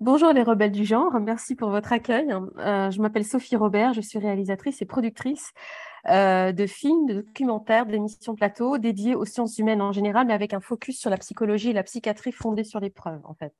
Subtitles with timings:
[0.00, 2.30] Bonjour les rebelles du genre, merci pour votre accueil.
[2.58, 5.52] Euh, je m'appelle Sophie Robert, je suis réalisatrice et productrice
[6.10, 10.52] euh, de films, de documentaires, d'émissions plateau dédiés aux sciences humaines en général, mais avec
[10.52, 13.54] un focus sur la psychologie et la psychiatrie fondée sur les preuves en fait,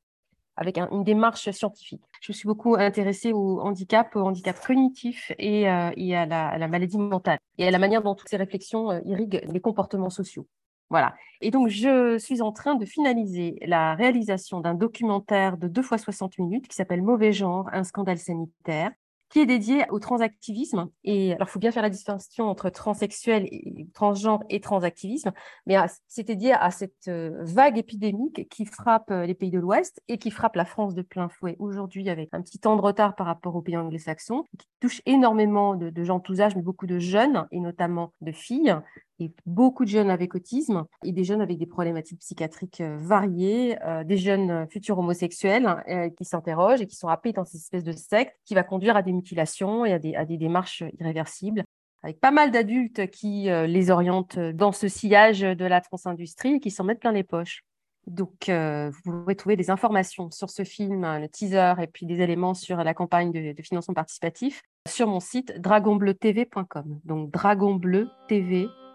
[0.56, 2.02] avec une démarche scientifique.
[2.20, 6.26] Je suis beaucoup intéressée au handicap, au handicap cognitif et, euh, à,
[6.58, 10.46] la, maladie mentale et à la manière dont toutes ces réflexions irriguent les comportements sociaux.
[10.90, 11.14] Voilà.
[11.40, 15.98] Et donc, je suis en train de finaliser la réalisation d'un documentaire de 2 fois
[15.98, 18.92] 60 minutes qui s'appelle Mauvais genre, un scandale sanitaire,
[19.28, 20.88] qui est dédié au transactivisme.
[21.04, 23.48] Et alors, il faut bien faire la distinction entre transsexuel,
[23.92, 25.32] transgenre et transactivisme,
[25.66, 30.00] mais c'est dédié à cette euh, vague épidémique qui frappe euh, les pays de l'Ouest
[30.08, 33.16] et qui frappe la France de plein fouet aujourd'hui avec un petit temps de retard
[33.16, 36.86] par rapport aux pays anglo-saxons, qui touche énormément de, de gens tous âges, mais beaucoup
[36.86, 38.76] de jeunes et notamment de filles
[39.18, 43.76] et beaucoup de jeunes avec autisme et des jeunes avec des problématiques psychiatriques euh, variées,
[43.84, 47.60] euh, des jeunes euh, futurs homosexuels hein, qui s'interrogent et qui sont happés dans cette
[47.60, 51.64] espèce de secte qui va conduire à des mutilations et à des, démarches irréversibles
[52.02, 56.70] avec pas mal d'adultes qui les orientent dans ce sillage de la transindustrie et qui
[56.70, 57.62] s'en mettent plein les poches.
[58.06, 62.54] Donc, vous pouvez trouver des informations sur ce film, le teaser et puis des éléments
[62.54, 67.00] sur la campagne de, de financement participatif sur mon site dragonbleutv.com.
[67.04, 68.85] Donc, dragonbleutv.com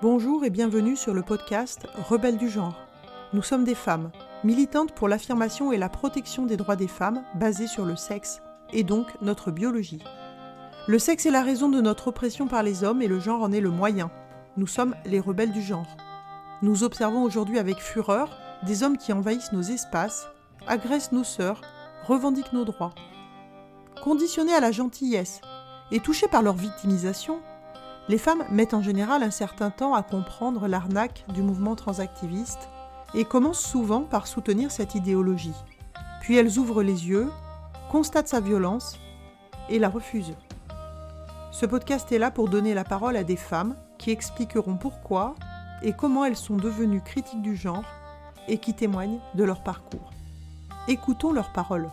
[0.00, 2.74] Bonjour et bienvenue sur le podcast Rebelles du genre.
[3.32, 4.10] Nous sommes des femmes,
[4.42, 8.82] militantes pour l'affirmation et la protection des droits des femmes basés sur le sexe, et
[8.82, 10.02] donc notre biologie.
[10.88, 13.52] Le sexe est la raison de notre oppression par les hommes et le genre en
[13.52, 14.10] est le moyen.
[14.56, 15.96] Nous sommes les rebelles du genre.
[16.62, 18.28] Nous observons aujourd'hui avec fureur
[18.64, 20.28] des hommes qui envahissent nos espaces,
[20.66, 21.60] agressent nos sœurs,
[22.08, 22.94] revendiquent nos droits.
[24.02, 25.40] Conditionnés à la gentillesse
[25.92, 27.40] et touchés par leur victimisation,
[28.08, 32.68] les femmes mettent en général un certain temps à comprendre l'arnaque du mouvement transactiviste
[33.14, 35.54] et commencent souvent par soutenir cette idéologie.
[36.20, 37.30] Puis elles ouvrent les yeux,
[37.90, 38.98] constatent sa violence
[39.68, 40.36] et la refusent.
[41.52, 45.34] Ce podcast est là pour donner la parole à des femmes qui expliqueront pourquoi
[45.82, 47.84] et comment elles sont devenues critiques du genre
[48.48, 50.10] et qui témoignent de leur parcours.
[50.88, 51.88] Écoutons leurs paroles.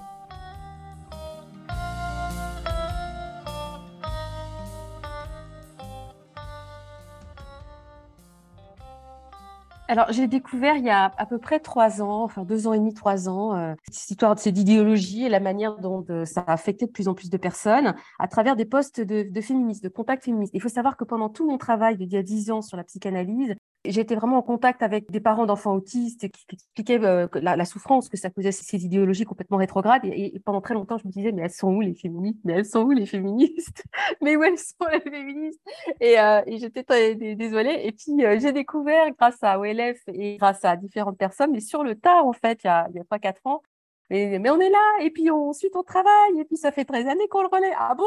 [9.89, 12.77] Alors, j'ai découvert il y a à peu près trois ans, enfin deux ans et
[12.77, 16.41] demi, trois ans, euh, cette histoire de cette idéologie et la manière dont euh, ça
[16.41, 19.89] a affecté de plus en plus de personnes à travers des postes de, féministes, de
[19.89, 20.53] contacts féministes.
[20.53, 22.83] Il faut savoir que pendant tout mon travail d'il y a dix ans sur la
[22.83, 23.55] psychanalyse,
[23.85, 28.17] J'étais vraiment en contact avec des parents d'enfants autistes qui, expliquaient euh, la, souffrance que
[28.17, 30.01] ça causait ces idéologies complètement rétrogrades.
[30.03, 32.39] Et, pendant très longtemps, je me disais, mais elles sont où les féministes?
[32.43, 33.83] Mais elles sont où les féministes?
[34.21, 35.61] Mais où elles sont les féministes?
[36.01, 37.81] Et, euh, et j'étais désolée.
[37.83, 41.83] Et puis, euh, j'ai découvert, grâce à OLF et grâce à différentes personnes, mais sur
[41.83, 43.61] le tard, en fait, il y a, il y a 3-4 ans,
[44.09, 47.07] mais, on est là, et puis on, ensuite on travaille, et puis ça fait 13
[47.07, 47.71] années qu'on le relaie.
[47.77, 48.05] Ah bon?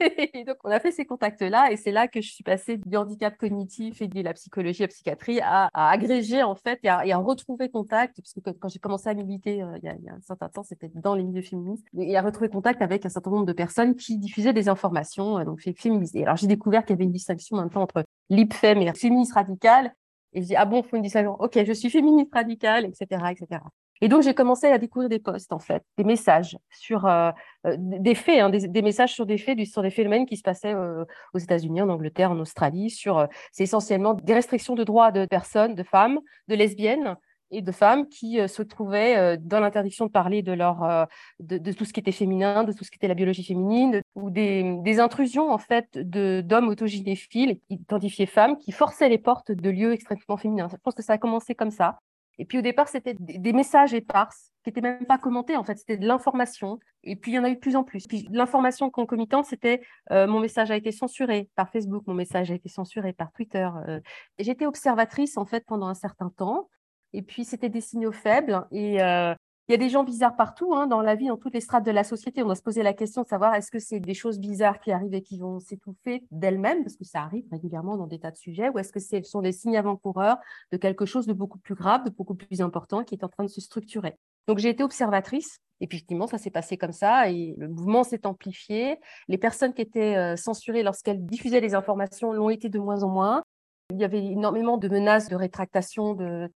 [0.34, 2.96] Et donc on a fait ces contacts-là, et c'est là que je suis passée du
[2.96, 7.68] handicap cognitif et de la psychologie, la psychiatrie, à, agréger en fait et à, retrouver
[7.68, 10.62] contact, parce que quand j'ai commencé à militer euh, il, y a, un certain temps,
[10.62, 13.94] c'était dans les milieux féministes, et à retrouver contact avec un certain nombre de personnes
[13.94, 16.16] qui diffusaient des informations, euh, donc féministes.
[16.16, 19.92] alors j'ai découvert qu'il y avait une distinction maintenant entre l'IPFEM et féministe radicale,
[20.32, 21.36] et je dis, ah bon, il faut une distinction?
[21.40, 23.60] Ok, je suis féministe radicale, etc., etc.
[24.00, 27.30] Et donc, j'ai commencé à découvrir des posts, en fait, des messages sur euh,
[27.66, 30.74] euh, des faits, hein, des, messages sur des faits, sur des phénomènes qui se passaient
[30.74, 32.90] euh, aux États-Unis, en Angleterre, en Australie.
[32.90, 37.16] Sur, c'est essentiellement des restrictions de droits de personnes, de femmes, de lesbiennes
[37.52, 41.06] et de femmes qui se trouvaient dans l'interdiction de parler de leur,
[41.38, 44.30] de, tout ce qui était féminin, de tout ce qui était la biologie féminine, ou
[44.30, 49.92] des, des, intrusions en fait d'hommes autogynéphiles identifiés femmes qui forçaient les portes de lieux
[49.92, 50.66] extrêmement féminins.
[50.68, 52.00] Je pense que ça a commencé comme ça.
[52.38, 55.56] Et puis au départ, c'était des messages éparses qui n'étaient même pas commentés.
[55.56, 56.78] En fait, c'était de l'information.
[57.02, 58.06] Et puis il y en a eu de plus en plus.
[58.06, 59.80] Puis l'information concomitante, c'était
[60.10, 63.68] euh, mon message a été censuré par Facebook, mon message a été censuré par Twitter.
[63.88, 64.00] Euh.
[64.38, 66.68] J'étais observatrice en fait pendant un certain temps.
[67.12, 68.66] Et puis c'était des signaux faibles.
[68.72, 69.34] Et euh,
[69.68, 71.84] il y a des gens bizarres partout hein, dans la vie, dans toutes les strates
[71.84, 72.42] de la société.
[72.42, 74.92] On doit se poser la question de savoir est-ce que c'est des choses bizarres qui
[74.92, 78.36] arrivent et qui vont s'étouffer d'elles-mêmes, parce que ça arrive régulièrement dans des tas de
[78.36, 80.38] sujets, ou est-ce que ce sont des signes avant-coureurs
[80.70, 83.44] de quelque chose de beaucoup plus grave, de beaucoup plus important qui est en train
[83.44, 84.16] de se structurer.
[84.46, 88.26] Donc j'ai été observatrice et effectivement, ça s'est passé comme ça et le mouvement s'est
[88.26, 88.98] amplifié.
[89.28, 93.08] Les personnes qui étaient euh, censurées lorsqu'elles diffusaient les informations l'ont été de moins en
[93.08, 93.42] moins.
[93.90, 96.50] Il y avait énormément de menaces de rétractation, de,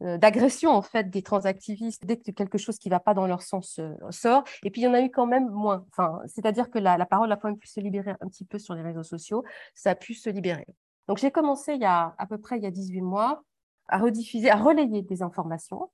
[0.00, 3.42] d'agression en fait des transactivistes dès que quelque chose qui ne va pas dans leur
[3.42, 4.44] sens euh, sort.
[4.62, 5.86] Et puis il y en a eu quand même moins.
[5.90, 8.74] Enfin, c'est-à-dire que la, parole a quand même pu se libérer un petit peu sur
[8.74, 9.42] les réseaux sociaux.
[9.74, 10.66] Ça a pu se libérer.
[11.08, 13.42] Donc j'ai commencé il y a à peu près il y a 18 mois
[13.88, 15.90] à rediffuser, à relayer des informations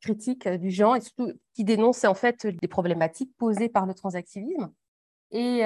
[0.00, 4.70] critiques du genre et surtout qui dénonçaient en fait des problématiques posées par le transactivisme.
[5.32, 5.62] Et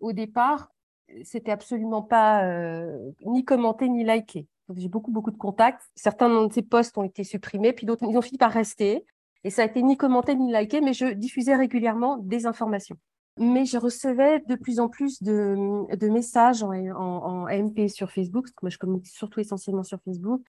[0.00, 0.72] au départ,
[1.22, 2.42] c'était absolument pas
[3.24, 4.48] ni commenté ni liké.
[4.74, 5.82] J'ai beaucoup, beaucoup de contacts.
[5.94, 9.04] Certains de ces posts ont été supprimés, puis d'autres, ils ont fini par rester.
[9.44, 12.96] Et ça a été ni commenté ni liké, mais je diffusais régulièrement des informations.
[13.38, 18.52] Mais je recevais de plus en plus de, messages en, en, MP sur Facebook, parce
[18.52, 20.42] que moi je communique surtout essentiellement sur Facebook,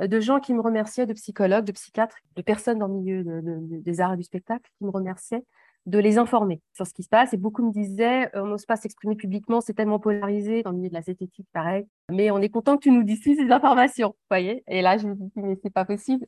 [0.00, 3.24] euh, de gens qui me remerciaient, de psychologues, de psychiatres, de personnes dans le milieu
[3.24, 5.44] des arts et du spectacle qui me remerciaient
[5.86, 7.32] de les informer sur ce qui se passe.
[7.32, 10.88] Et beaucoup me disaient, on n'ose pas s'exprimer publiquement, c'est tellement polarisé dans le milieu
[10.88, 11.86] de la zététique, pareil.
[12.10, 14.62] Mais on est content que tu nous diffuses ces informations, vous voyez.
[14.68, 16.26] Et là, je me dis, mais c'est pas possible.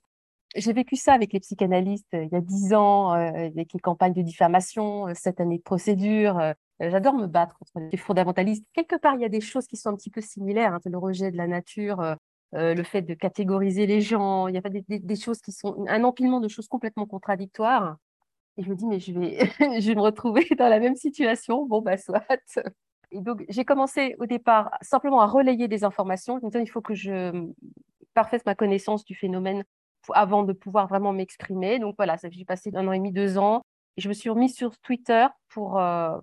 [0.54, 3.80] J'ai vécu ça avec les psychanalystes euh, il y a dix ans, euh, avec les
[3.80, 6.40] campagnes de diffamation, euh, cette année de procédure.
[6.80, 8.66] J'adore me battre contre les fondamentalistes.
[8.72, 10.74] Quelque part, il y a des choses qui sont un petit peu similaires.
[10.74, 12.16] Hein, le rejet de la nature,
[12.52, 14.48] le fait de catégoriser les gens.
[14.48, 17.98] Il y a des, des, choses qui sont un empilement de choses complètement contradictoires.
[18.56, 19.38] Et je me dis, mais je vais,
[19.80, 21.66] je vais me retrouver dans la même situation.
[21.66, 22.24] Bon, bah, soit.
[23.10, 26.38] Et donc, j'ai commencé au départ simplement à relayer des informations.
[26.38, 27.50] Je me disais, il faut que je
[28.14, 29.64] parfasse ma connaissance du phénomène
[30.12, 31.78] avant de pouvoir vraiment m'exprimer.
[31.78, 33.62] Donc voilà, j'ai passé un an et demi, deux ans.
[33.96, 36.18] Et je me suis remise sur Twitter pour, euh,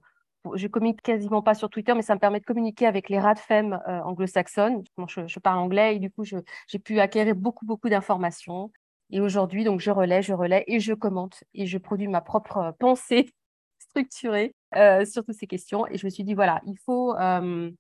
[0.56, 3.36] je communique quasiment pas sur Twitter, mais ça me permet de communiquer avec les rats
[3.52, 4.84] euh, anglo-saxonnes.
[5.08, 8.72] Je, je, parle anglais et du coup, j'ai pu acquérir beaucoup, beaucoup d'informations.
[9.12, 12.76] Et aujourd'hui, donc, je relais, je relais et je commente et je produis ma propre
[12.80, 13.34] pensée
[13.80, 15.88] structurée euh, sur toutes ces questions.
[15.88, 17.72] Et je me suis dit, voilà, il faut, euh,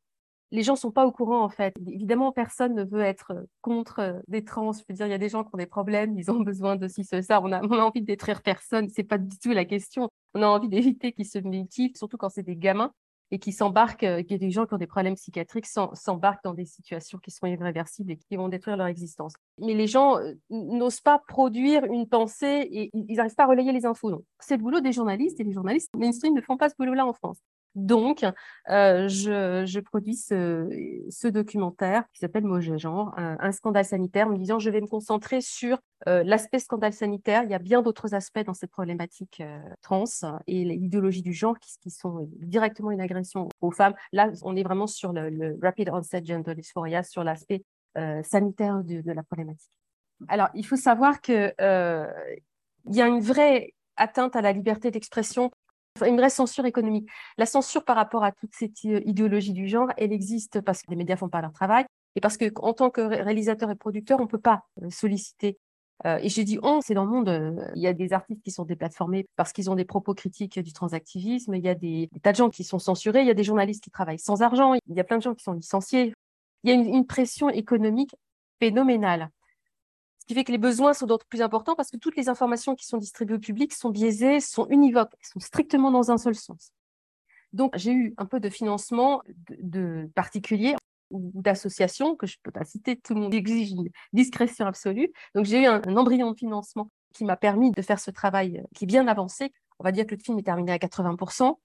[0.51, 1.73] les gens sont pas au courant en fait.
[1.87, 4.71] Évidemment, personne ne veut être euh, contre euh, des trans.
[4.71, 6.75] Je veux dire, il y a des gens qui ont des problèmes, ils ont besoin
[6.75, 7.41] de ci, ce, ça.
[7.41, 10.09] On a, on a envie de détruire personne, c'est pas du tout la question.
[10.33, 12.91] On a envie d'éviter qu'ils se mutilent, surtout quand c'est des gamins
[13.31, 16.65] et qui s'embarquent, euh, a des gens qui ont des problèmes psychiatriques s'embarquent dans des
[16.65, 19.33] situations qui sont irréversibles et qui vont détruire leur existence.
[19.59, 20.17] Mais les gens
[20.49, 24.23] n'osent pas produire une pensée et ils n'arrivent pas à relayer les infos.
[24.39, 27.13] C'est le boulot des journalistes et les journalistes mainstream ne font pas ce boulot-là en
[27.13, 27.39] France.
[27.75, 28.25] Donc,
[28.69, 34.59] euh, je, produis ce, documentaire qui s'appelle Mauvais genre, un, scandale sanitaire, en me disant
[34.59, 35.77] je vais me concentrer sur
[36.07, 37.43] euh, l'aspect scandale sanitaire.
[37.43, 40.05] Il y a bien d'autres aspects dans cette problématique euh, trans
[40.47, 43.93] et l'idéologie du genre qui, sont directement une agression aux femmes.
[44.13, 47.63] Là, on est vraiment sur le, Rapid Onset Gender Dysphoria, sur l'aspect
[48.23, 49.71] sanitaire de, de, la problématique.
[50.27, 55.51] Alors, il faut savoir qu'il y a une vraie atteinte à la liberté d'expression
[56.07, 57.09] une vraie censure économique.
[57.37, 60.89] La censure par rapport à toute cette euh, idéologie du genre, elle existe parce que
[60.89, 61.85] les médias font pas leur travail
[62.15, 65.57] et parce qu'en tant que réalisateur et producteur, on ne peut pas euh, solliciter.
[66.05, 67.71] Euh, et j'ai dit on, c'est dans le monde.
[67.75, 70.71] il y a des artistes qui sont déplatformés parce qu'ils ont des propos critiques du
[70.71, 71.55] transactivisme.
[71.55, 73.21] Il y a des, tas de gens qui sont censurés.
[73.21, 74.75] Il y a des journalistes qui travaillent sans argent.
[74.87, 76.13] Il y a plein de gens qui sont licenciés.
[76.63, 78.15] Il y a une pression économique
[78.59, 79.29] phénoménale
[80.29, 82.85] qui fait que les besoins sont d'autant plus importants parce que toutes les informations qui
[82.85, 86.71] sont distribuées au public sont biaisées, sont univoques, sont strictement dans un seul sens.
[87.51, 89.23] Donc, j'ai eu un peu de financement
[89.57, 90.75] de, particuliers
[91.09, 95.11] ou d'associations, que je ne peux pas citer, tout le monde exige une discrétion absolue.
[95.33, 98.83] Donc, j'ai eu un, embryon de financement qui m'a permis de faire ce travail qui
[98.83, 99.51] est bien avancé.
[99.79, 101.57] On va dire que le film est terminé à 80%.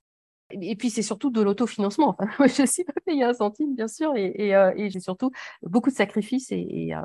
[0.60, 2.16] Et puis, c'est surtout de l'autofinancement.
[2.18, 5.30] Enfin, je ne suis pas payée un centime, bien sûr, et, euh, j'ai surtout
[5.62, 7.00] beaucoup de sacrifices et, euh,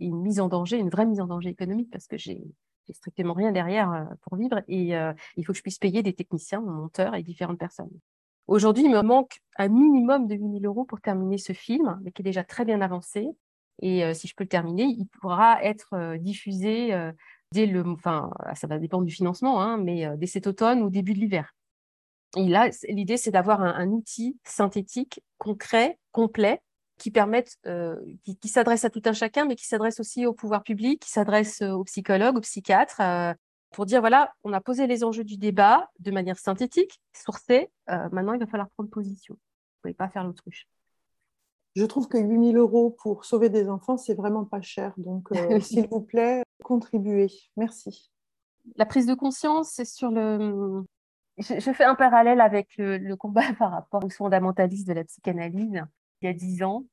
[0.00, 2.42] une mise en danger, une vraie mise en danger économique, parce que j'ai
[2.92, 4.94] strictement rien derrière euh, pour vivre et
[5.36, 7.90] il faut que je puisse payer des techniciens, des monteurs et différentes personnes.
[8.46, 12.10] Aujourd'hui, il me manque un minimum de 8 000 euros pour terminer ce film, mais
[12.10, 13.28] qui est déjà très bien avancé.
[13.80, 16.92] Et si je peux le terminer, il pourra être diffusé
[17.52, 21.14] dès le, enfin, ça va dépendre du financement, hein, mais dès cet automne ou début
[21.14, 21.54] de l'hiver.
[22.36, 26.62] Et là, l'idée, c'est d'avoir un, outil synthétique, concret, complet,
[26.98, 27.96] qui permette, euh,
[28.40, 31.62] qui, s'adresse à tout un chacun, mais qui s'adresse aussi au pouvoir public, qui s'adresse
[31.62, 33.32] euh, aux psychologues, aux psychiatres, euh,
[33.72, 37.70] pour dire voilà, on a posé les enjeux du débat de manière synthétique, sourcée.
[37.88, 39.34] maintenant, il va falloir prendre position.
[39.34, 40.66] Vous ne pouvez pas faire l'autruche.
[41.76, 44.92] Je trouve que 8 000 euros pour sauver des enfants, c'est vraiment pas cher.
[44.96, 45.28] Donc,
[45.62, 47.30] s'il vous plaît, contribuez.
[47.56, 48.10] Merci.
[48.76, 50.84] La prise de conscience, c'est sur le,
[51.38, 55.82] je, fais un parallèle avec le, combat par rapport aux fondamentalistes de la psychanalyse
[56.22, 56.84] il y a dix ans,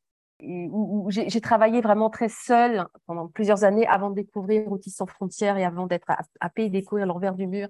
[0.41, 5.57] où, j'ai travaillé vraiment très seule pendant plusieurs années avant de découvrir Outils sans frontières
[5.57, 7.67] et avant d'être à et découvrir l'envers du mur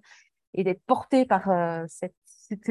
[0.54, 2.14] et d'être portée par euh, cette,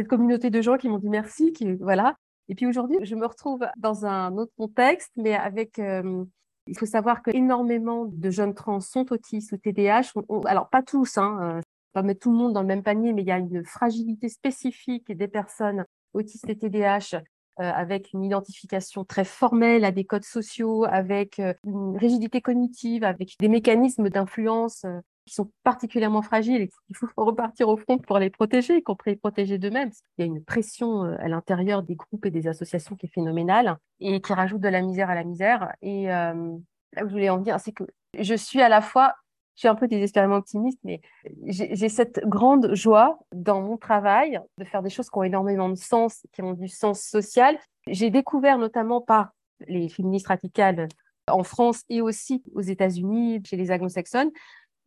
[0.09, 2.17] communauté de gens qui m'ont dit merci, qui, voilà.
[2.49, 6.25] Et puis aujourd'hui, je me retrouve dans un autre contexte, mais avec euh,
[6.67, 10.13] il faut savoir que énormément de jeunes trans sont autistes ou TDAH.
[10.47, 11.61] alors, pas tous, hein, euh,
[11.97, 14.29] pas mettre tout le monde dans le même panier, mais il y a une fragilité
[14.29, 17.21] spécifique des personnes autistes et TDAH euh,
[17.59, 23.37] avec une identification très formelle à des codes sociaux, avec euh, une rigidité cognitive, avec
[23.41, 28.19] des mécanismes d'influence euh, qui sont particulièrement fragiles et qu'il faut repartir au front pour
[28.19, 29.91] les protéger, y compris les protéger d'eux-mêmes.
[30.19, 33.79] Il y a une pression à l'intérieur des groupes et des associations qui est phénoménale
[34.01, 35.73] et qui rajoute de la misère à la misère.
[35.81, 37.85] Et là où je voulais en venir, c'est que
[38.19, 39.15] je suis à la fois
[39.57, 41.01] je suis un peu désespérément optimiste, mais
[41.47, 45.77] j'ai cette grande joie dans mon travail de faire des choses qui ont énormément de
[45.77, 47.59] sens, qui ont du sens social.
[47.87, 49.31] J'ai découvert notamment par
[49.67, 50.89] les féministes radicales
[51.27, 54.31] en France et aussi aux États-Unis, chez les anglo-saxonnes,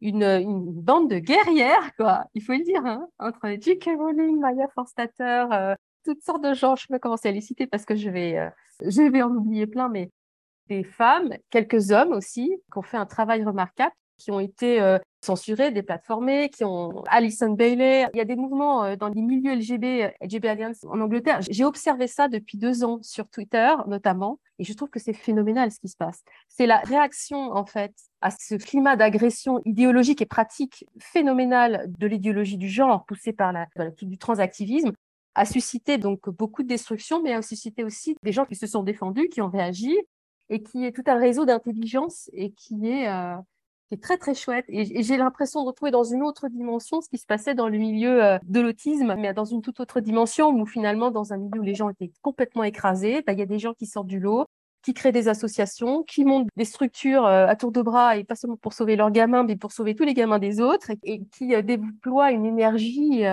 [0.02, 3.90] une, bande de guerrières, quoi, il faut le dire, hein, entre J.K.
[3.98, 7.86] Rowling, Maya Forstater, euh, toutes sortes de gens, je peux commencer à les citer parce
[7.86, 8.50] que je vais, euh,
[8.82, 10.12] je vais en oublier plein, mais
[10.68, 15.00] des femmes, quelques hommes aussi, qui ont fait un travail remarquable qui ont été euh,
[15.22, 18.08] censurés, déplatformés, qui ont Alison Bailey.
[18.14, 21.40] Il y a des mouvements euh, dans les milieux LGB, LGB Alliance en Angleterre.
[21.50, 25.72] J'ai observé ça depuis deux ans sur Twitter, notamment, et je trouve que c'est phénoménal
[25.72, 26.22] ce qui se passe.
[26.48, 32.58] C'est la réaction, en fait, à ce climat d'agression idéologique et pratique phénoménal de l'idéologie
[32.58, 33.68] du genre poussée par la,
[34.02, 34.92] du transactivisme
[35.36, 38.84] a suscité donc beaucoup de destruction, mais a suscité aussi des gens qui se sont
[38.84, 39.96] défendus, qui ont réagi,
[40.50, 43.36] et qui est tout un réseau d'intelligence et qui est euh,
[43.90, 44.66] qui très très chouette.
[44.68, 47.78] Et, j'ai l'impression de retrouver dans une autre dimension ce qui se passait dans le
[47.78, 51.60] milieu euh, de l'autisme, mais dans une toute autre dimension où finalement dans un milieu
[51.60, 54.20] où les gens étaient complètement écrasés, bah, il y a des gens qui sortent du
[54.20, 54.46] lot,
[54.84, 58.36] qui créent des associations, qui montent des structures euh, à tour de bras et pas
[58.36, 61.56] seulement pour sauver leurs gamins, mais pour sauver tous les gamins des autres, et, qui
[61.56, 63.24] euh, déploient une énergie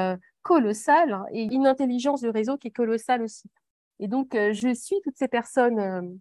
[0.42, 3.50] colossale et une intelligence de réseau qui est colossale aussi.
[3.98, 6.20] Et donc, je suis toutes ces personnes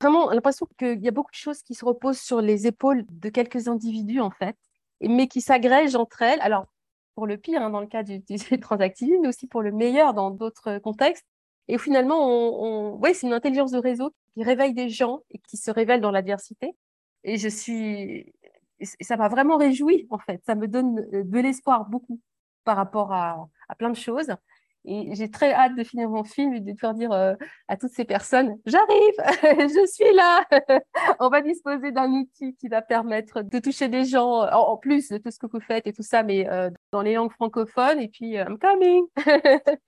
[0.00, 3.28] vraiment l'impression qu'il y a beaucoup de choses qui se reposent sur les épaules de
[3.28, 4.56] quelques individus, en fait,
[5.00, 6.40] mais qui s'agrègent entre elles.
[6.40, 6.66] Alors,
[7.14, 10.14] pour le pire, hein, dans le cas du, du transactivisme, mais aussi pour le meilleur
[10.14, 11.26] dans d'autres contextes.
[11.66, 13.12] Et finalement, on, on...
[13.12, 16.76] c'est une intelligence de réseau qui réveille des gens et qui se révèle dans l'adversité.
[17.24, 18.32] Et je suis,
[19.00, 20.40] ça m'a vraiment réjoui en fait.
[20.46, 22.20] Ça me donne de l'espoir beaucoup
[22.64, 24.30] par rapport à plein de choses.
[24.90, 27.34] Et j'ai très hâte de finir mon film et de pouvoir dire euh,
[27.68, 29.14] à toutes ces personnes, j'arrive,
[29.68, 30.46] je suis là.
[31.20, 35.18] On va disposer d'un outil qui va permettre de toucher des gens, en, plus de
[35.18, 38.00] tout ce que vous faites et tout ça, mais euh, dans les langues francophones.
[38.00, 39.04] Et puis, euh, I'm coming.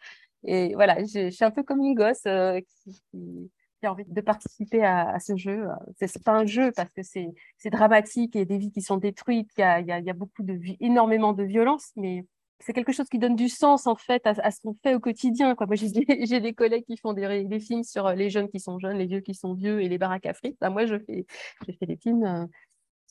[0.44, 3.50] et voilà, je, suis un peu comme une gosse qui,
[3.82, 5.66] a envie de participer à, ce jeu.
[5.96, 9.50] C'est pas un jeu parce que c'est dramatique et des vies qui sont détruites.
[9.56, 12.26] Il y a, y a, beaucoup de, énormément de violence, mais
[12.60, 15.54] c'est quelque chose qui donne du sens en fait à, ce qu'on fait au quotidien.
[15.54, 15.66] Quoi.
[15.66, 18.98] Moi, j'ai des, collègues qui font des, films sur euh, les jeunes qui sont jeunes,
[18.98, 20.60] les vieux qui sont vieux et les baraques à frites.
[20.62, 21.26] moi, je fais,
[21.66, 22.46] je fais des films euh,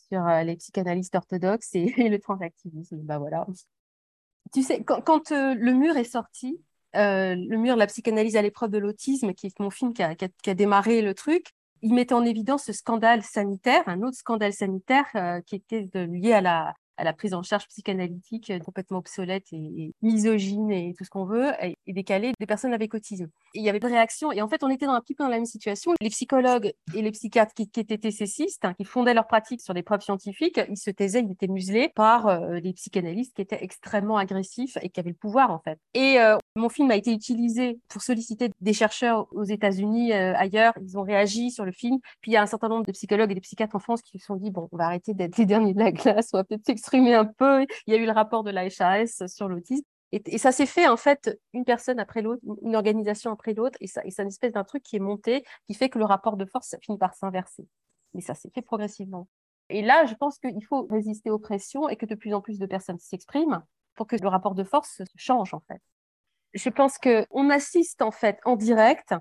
[0.10, 2.98] sur euh, les psychanalystes orthodoxes et, le transactivisme.
[2.98, 3.48] Bah voilà.
[4.54, 6.60] Tu sais, quand, le mur est sorti,
[6.94, 10.50] le mur la psychanalyse à l'épreuve de l'autisme, qui est mon film qui a, qui,
[10.50, 11.52] a, démarré le truc,
[11.82, 15.06] il mettait en évidence ce scandale sanitaire, un autre scandale sanitaire
[15.46, 19.94] qui était lié à la, à la prise en charge psychanalytique euh, complètement obsolète et,
[20.02, 23.30] misogyne et tout ce qu'on veut, et, décalée des personnes avec autisme.
[23.54, 25.30] Il y avait des réactions, et en fait, on était dans un petit peu dans
[25.30, 25.94] la même situation.
[26.02, 29.84] Les psychologues et les psychiatres qui, étaient TCCistes, hein, qui fondaient leur pratique sur des
[29.84, 34.18] preuves scientifiques, ils se taisaient, ils étaient muselés par euh, des psychanalystes qui étaient extrêmement
[34.18, 35.80] agressifs et qui avaient le pouvoir, en fait.
[35.94, 40.74] Et euh, mon film a été utilisé pour solliciter des chercheurs aux États-Unis, ailleurs.
[40.82, 42.00] Ils ont réagi sur le film.
[42.22, 44.20] Puis il y a un certain nombre de psychologues et de psychiatres en France qui
[44.20, 46.44] se sont dit, bon, on va arrêter d'être les derniers de la classe, on va
[46.44, 47.66] peut-être un peu.
[47.88, 49.86] Il y a eu le rapport de la HAS sur l'autisme.
[50.12, 53.78] Et, ça s'est fait, en fait, une personne après l'autre, une organisation après l'autre.
[53.82, 56.46] Et, c'est une espèce d'un truc qui est monté, qui fait que le rapport de
[56.46, 57.68] force finit par s'inverser.
[58.14, 59.28] Mais ça s'est fait progressivement.
[59.70, 62.58] Et là, je pense qu'il faut résister aux pressions et que de plus en plus
[62.58, 63.64] de personnes s'expriment
[63.94, 65.82] pour que le rapport de force change, en fait.
[66.54, 69.14] Je pense qu'on assiste, en fait, en direct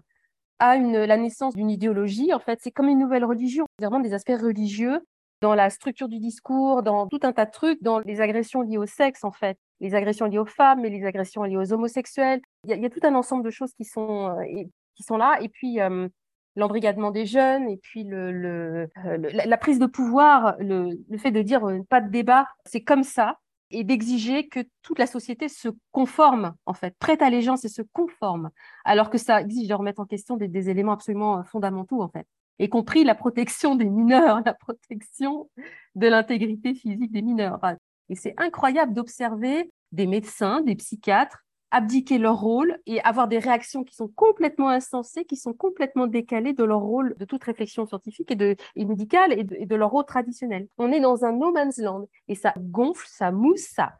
[0.58, 2.32] à la naissance d'une idéologie.
[2.32, 5.00] En fait, c'est comme une nouvelle religion, vraiment des aspects religieux
[5.40, 8.78] dans la structure du discours, dans tout un tas de trucs, dans les agressions liées
[8.78, 12.40] au sexe, en fait, les agressions liées aux femmes, mais les agressions liées aux homosexuels.
[12.64, 15.38] Il y a, tout un ensemble de choses qui sont, euh, là.
[15.40, 16.08] Et puis, euh,
[16.56, 21.62] l'embrigadement des jeunes, et puis euh, la, prise de pouvoir, le, le fait de dire
[21.88, 23.38] pas de débat, c'est comme ça,
[23.70, 28.50] et d'exiger que toute la société se conforme, en fait, prête allégeance et se conforme,
[28.84, 32.26] alors que ça exige de remettre en question des, des éléments absolument fondamentaux, en fait
[32.58, 35.50] y compris la protection des mineurs, la protection
[35.94, 37.60] de l'intégrité physique des mineurs.
[38.08, 43.84] Et c'est incroyable d'observer des médecins, des psychiatres abdiquer leur rôle et avoir des réactions
[43.84, 48.30] qui sont complètement insensées, qui sont complètement décalées de leur rôle de toute réflexion scientifique
[48.30, 50.68] et, de, médicale et de, leur rôle traditionnel.
[50.78, 53.92] On est dans un no man's land et ça gonfle, ça mousse, ça.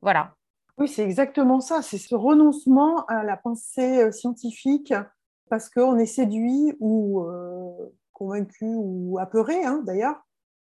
[0.00, 0.34] Voilà.
[0.78, 1.82] Oui, c'est exactement ça.
[1.82, 4.92] C'est ce renoncement à la pensée euh, scientifique
[5.54, 10.16] parce qu'on est séduit ou euh, convaincu ou apeuré, hein, d'ailleurs,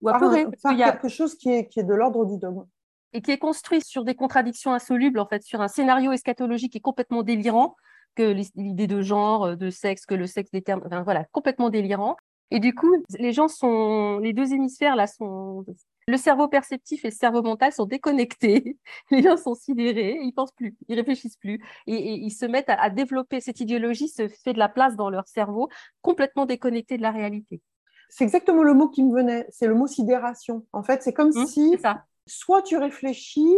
[0.01, 0.47] ou à pleurer.
[0.63, 0.93] Par, a...
[0.93, 2.65] quelque chose qui est, qui est de l'ordre du dogme.
[3.13, 6.79] Et qui est construit sur des contradictions insolubles, en fait, sur un scénario eschatologique qui
[6.79, 7.77] est complètement délirant,
[8.15, 12.17] que l'idée de genre, de sexe, que le sexe détermine, enfin, voilà, complètement délirant.
[12.51, 15.67] Et du coup, les gens sont, les deux hémisphères là sont,
[16.09, 18.79] le cerveau perceptif et le cerveau mental sont déconnectés.
[19.11, 22.89] Les gens sont sidérés, ils pensent plus, ils réfléchissent plus, et, ils se mettent à,
[22.89, 25.69] développer cette idéologie, se fait de la place dans leur cerveau,
[26.01, 27.61] complètement déconnecté de la réalité.
[28.09, 30.65] C'est exactement le mot qui me venait, c'est le mot sidération.
[30.73, 32.05] En fait, c'est comme mmh, si ça.
[32.27, 33.55] soit tu réfléchis,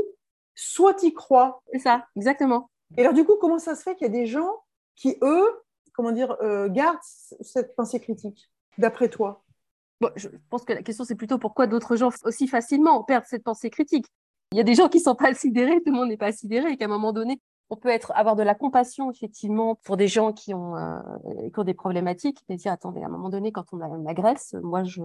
[0.57, 1.63] soit tu y crois.
[1.73, 2.69] C'est ça, exactement.
[2.97, 4.51] Et alors du coup, comment ça se fait qu'il y a des gens
[4.97, 9.45] qui, eux, comment dire, euh, gardent cette pensée critique d'après toi?
[10.17, 13.71] Je pense que la question, c'est plutôt pourquoi d'autres gens aussi facilement perdent cette pensée
[13.71, 14.07] critique.
[14.53, 16.33] Il y a des gens qui ne sont pas sidérés, tout le monde n'est pas
[16.33, 17.41] sidéré, et qu'à un moment donné,
[17.73, 21.75] on peut être, avoir de la compassion, effectivement, pour des gens qui ont, euh, des
[21.75, 25.03] problématiques, mais dire, attendez, à un moment donné, quand on, agresse, moi, je,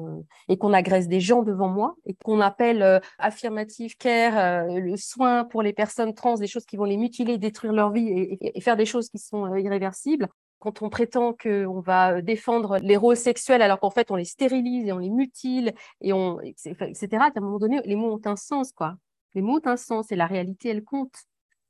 [0.50, 4.98] et qu'on agresse des gens devant moi, et qu'on appelle euh, affirmative care, euh, le
[4.98, 8.62] soin pour les personnes trans, des choses qui vont les mutiler, détruire leur vie et
[8.62, 10.28] faire des choses qui sont irréversibles,
[10.66, 14.88] quand on prétend qu'on va défendre les rôles sexuels alors qu'en fait on les stérilise
[14.88, 17.08] et on les mutile et on etc.
[17.14, 18.96] À un moment donné, les mots ont un sens quoi.
[19.36, 21.14] Les mots ont un sens et la réalité elle compte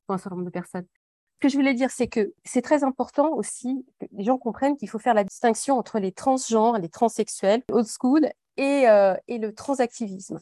[0.06, 0.86] pour un certain nombre de personnes.
[1.36, 4.78] Ce que je voulais dire, c'est que c'est très important aussi que les gens comprennent
[4.78, 9.38] qu'il faut faire la distinction entre les transgenres, les transsexuels, old school et, euh, et
[9.40, 10.40] le transactivisme.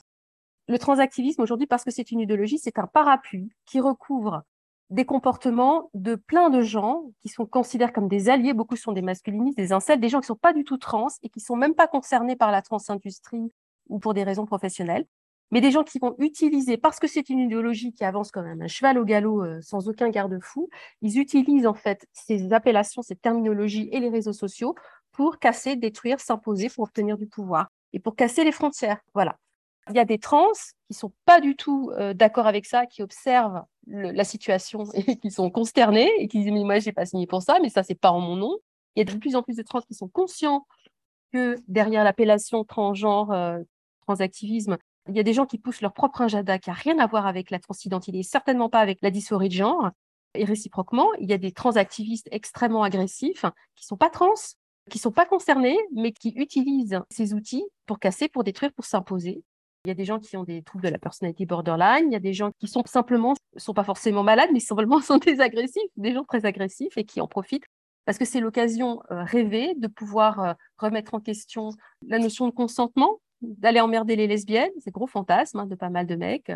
[0.67, 4.43] Le transactivisme aujourd'hui, parce que c'est une idéologie, c'est un parapluie qui recouvre
[4.93, 8.53] des comportements de plein de gens qui sont considérés comme des alliés.
[8.53, 11.07] Beaucoup sont des masculinistes, des incels, des gens qui ne sont pas du tout trans
[11.23, 13.51] et qui ne sont même pas concernés par la trans-industrie
[13.89, 15.05] ou pour des raisons professionnelles,
[15.49, 18.67] mais des gens qui vont utiliser, parce que c'est une idéologie qui avance comme un
[18.67, 20.69] cheval au galop euh, sans aucun garde-fou,
[21.01, 24.75] ils utilisent en fait ces appellations, ces terminologies et les réseaux sociaux
[25.11, 28.99] pour casser, détruire, s'imposer, pour obtenir du pouvoir et pour casser les frontières.
[29.15, 29.37] Voilà.
[29.89, 30.51] Il y a des trans
[30.87, 35.31] qui sont pas du tout euh, d'accord avec ça, qui observent la situation et qui
[35.31, 37.95] sont consternés et qui disent mais moi j'ai pas signé pour ça, mais ça c'est
[37.95, 38.57] pas en mon nom.
[38.95, 40.65] Il y a de plus en plus de trans qui sont conscients
[41.33, 43.59] que derrière l'appellation transgenre, euh,
[44.05, 44.77] transactivisme,
[45.09, 47.27] il y a des gens qui poussent leur propre agenda qui n'a rien à voir
[47.27, 49.89] avec la transidentité, certainement pas avec la dysphorie de genre.
[50.35, 54.33] Et réciproquement, il y a des transactivistes extrêmement agressifs qui sont pas trans,
[54.89, 59.43] qui sont pas concernés, mais qui utilisent ces outils pour casser, pour détruire, pour s'imposer.
[59.85, 62.15] Il y a des gens qui ont des troubles de la personnalité borderline, il y
[62.15, 65.91] a des gens qui sont simplement, sont pas forcément malades, mais simplement sont des agressifs,
[65.97, 67.65] des gens très agressifs et qui en profitent
[68.05, 71.71] parce que c'est l'occasion euh, rêvée de pouvoir euh, remettre en question
[72.05, 76.05] la notion de consentement, d'aller emmerder les lesbiennes, c'est gros fantasme hein, de pas mal
[76.05, 76.51] de mecs.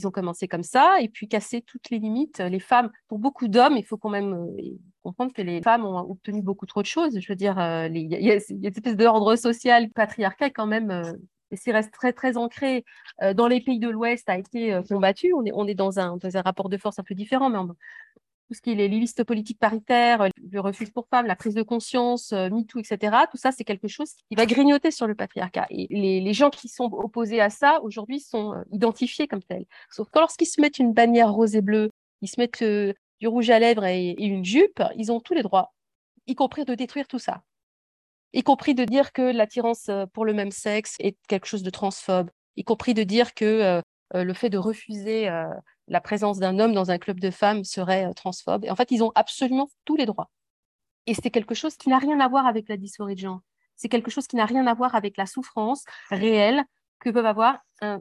[0.00, 2.40] Ils ont commencé comme ça et puis casser toutes les limites.
[2.40, 5.98] Les femmes, pour beaucoup d'hommes, il faut quand même euh, comprendre que les femmes ont
[5.98, 7.18] obtenu beaucoup trop de choses.
[7.18, 7.54] Je veux dire,
[7.92, 11.16] il y, a une espèce d'ordre social patriarcal quand même
[11.54, 12.84] et c'est reste très très ancré
[13.22, 15.32] euh, dans les pays de l'Ouest a été euh, combattu.
[15.32, 17.58] On est, dans, un, rapport de force un peu différent, mais
[18.48, 21.54] tout ce qui est les listes politiques paritaires, euh, le refuge pour femmes, la prise
[21.54, 25.66] de conscience, MeToo, etc., tout ça, c'est quelque chose qui va grignoter sur le patriarcat.
[25.70, 29.66] Et les, gens qui sont opposés à ça, aujourd'hui, sont identifiés comme tels.
[29.90, 31.90] Sauf que lorsqu'ils se mettent une bannière rose et bleue,
[32.20, 32.64] ils se mettent
[33.20, 35.72] du rouge à lèvres et, une jupe, ils ont tous les droits,
[36.26, 37.42] y compris de détruire tout ça
[38.34, 41.70] y compris de dire que l'attirance euh, pour le même sexe est quelque chose de
[41.70, 43.80] transphobe, y compris de dire que euh,
[44.14, 45.30] euh, le fait de refuser
[45.88, 48.64] la présence d'un homme dans un club de femmes serait transphobe.
[48.64, 50.30] Et en fait, ils ont absolument tous les droits.
[51.06, 53.40] Et c'est quelque chose qui n'a rien à voir avec la dysphorie de genre.
[53.76, 56.64] C'est quelque chose qui n'a rien à voir avec la souffrance réelle
[57.00, 58.00] que peuvent avoir un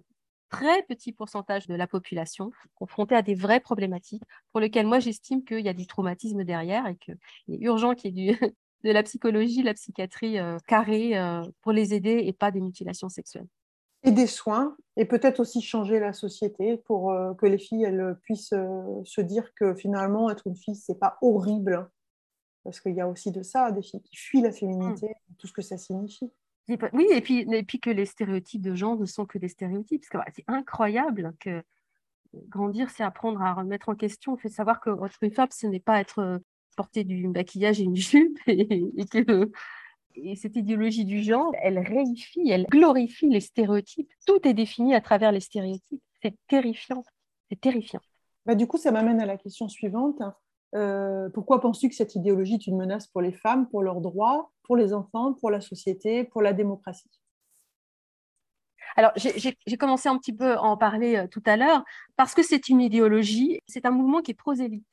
[0.50, 5.44] très petit pourcentage de la population confrontée à des vraies problématiques pour lesquelles moi j'estime
[5.44, 7.18] qu'il y a du traumatisme derrière et qu'il
[7.50, 8.40] est urgent qu'il y ait du,
[8.84, 13.10] de la psychologie, la psychiatrie euh, carrée euh, pour les aider et pas des mutilations
[13.10, 13.48] sexuelles.
[14.06, 18.18] Et des soins, et peut-être aussi changer la société pour euh, que les filles elles,
[18.24, 18.54] puissent
[19.06, 21.90] se dire que finalement, être une fille, c'est pas horrible.
[22.66, 25.36] Parce qu'il y a aussi de ça, des filles qui fuient la féminité, mmh.
[25.38, 26.32] tout ce que ça signifie.
[26.94, 30.02] Oui, et puis, et puis que les stéréotypes de genre ne sont que des stéréotypes.
[30.02, 31.62] Parce que bah, c'est incroyable que
[32.48, 35.82] grandir, c'est apprendre à remettre en question, fait savoir que être une femme, ce n'est
[35.82, 36.42] pas être
[36.74, 39.52] porter du maquillage et une jupe et, que
[40.16, 44.12] et cette idéologie du genre, elle réifie, elle glorifie les stéréotypes.
[44.28, 46.04] Tout est défini à travers les stéréotypes.
[46.22, 47.04] C'est terrifiant.
[47.50, 48.02] C'est terrifiant.
[48.46, 50.22] Bah, du coup, ça m'amène à la question suivante.
[50.76, 54.52] Euh, pourquoi penses-tu que cette idéologie est une menace pour les femmes, pour leurs droits,
[54.64, 57.10] pour les enfants, pour la société, pour la démocratie?
[58.96, 61.84] Alors, j'ai commencé un petit peu à en parler euh, tout à l'heure,
[62.16, 64.93] parce que c'est une idéologie, c'est un mouvement qui est prosélyte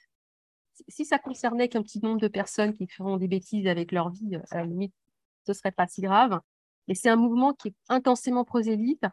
[0.88, 4.36] si ça concernait qu'un petit nombre de personnes qui feront des bêtises avec leur vie,
[4.50, 4.94] à la limite,
[5.46, 6.40] ce serait pas si grave.
[6.88, 9.04] Et c'est un mouvement qui est intensément prosélyte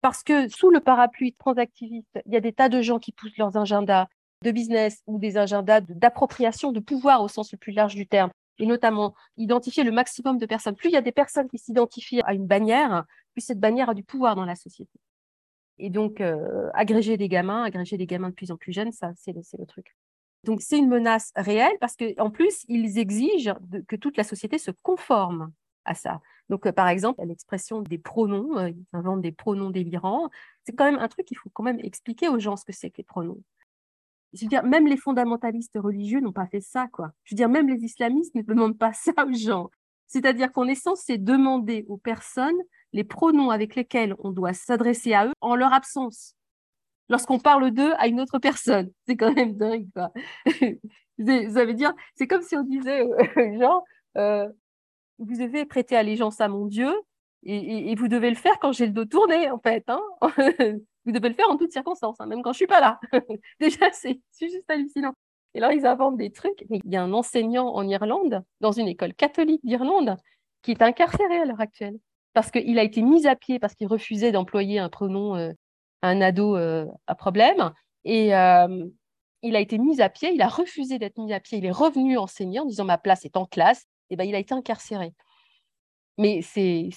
[0.00, 3.36] parce que sous le parapluie transactiviste, il y a des tas de gens qui poussent
[3.36, 4.06] leurs agendas
[4.42, 8.30] de business ou des agendas d'appropriation de pouvoir au sens le plus large du terme,
[8.58, 10.74] et notamment identifier le maximum de personnes.
[10.74, 13.94] Plus il y a des personnes qui s'identifient à une bannière, plus cette bannière a
[13.94, 14.98] du pouvoir dans la société.
[15.78, 19.12] Et donc, euh, agréger des gamins, agréger des gamins de plus en plus jeunes, ça,
[19.16, 19.96] c'est le, truc.
[20.44, 23.54] Donc, c'est une menace réelle parce qu'en plus, ils exigent
[23.88, 25.52] que toute la société se conforme
[25.84, 26.20] à ça.
[26.48, 30.28] Donc, euh, par exemple, l'expression des pronoms, euh, ils inventent des pronoms délirants.
[30.64, 32.90] C'est quand même un truc qu'il faut quand même expliquer aux gens ce que c'est
[32.90, 33.42] que les pronoms.
[34.32, 37.12] Je veux dire, même les fondamentalistes religieux n'ont pas fait ça, quoi.
[37.24, 39.70] Je veux dire, même les islamistes ne demandent pas ça aux gens.
[40.06, 42.58] C'est-à-dire qu'on est censé demander aux personnes
[42.92, 46.34] les pronoms avec lesquels on doit s'adresser à eux en leur absence.
[47.10, 48.90] Lorsqu'on parle d'eux à une autre personne.
[49.06, 50.12] C'est quand même dingue, quoi.
[50.46, 53.04] ça veut dire, c'est comme si on disait,
[53.58, 53.84] genre,
[54.16, 54.48] euh,
[55.18, 56.90] vous devez prêter allégeance à mon Dieu
[57.42, 59.84] et, vous devez le faire quand j'ai le dos tourné, en fait.
[59.88, 60.00] Hein
[61.04, 63.00] vous devez le faire en toutes circonstances, hein, même quand je suis pas là.
[63.60, 65.12] Déjà, c'est juste hallucinant.
[65.54, 66.64] Et là, ils inventent des trucs.
[66.70, 70.16] Il y a un enseignant en Irlande, dans une école catholique d'Irlande,
[70.62, 71.98] qui est incarcéré à l'heure actuelle
[72.32, 75.52] parce qu'il a été mis à pied parce qu'il refusait d'employer un pronom euh,
[76.02, 77.72] un ado euh, à problème.
[78.04, 78.86] Et euh,
[79.42, 81.58] il a été mis à pied, il a refusé d'être mis à pied.
[81.58, 84.38] Il est revenu enseigner en disant ma place est en classe et ben, il a
[84.38, 85.14] été incarcéré.
[86.18, 86.90] Mais c'est,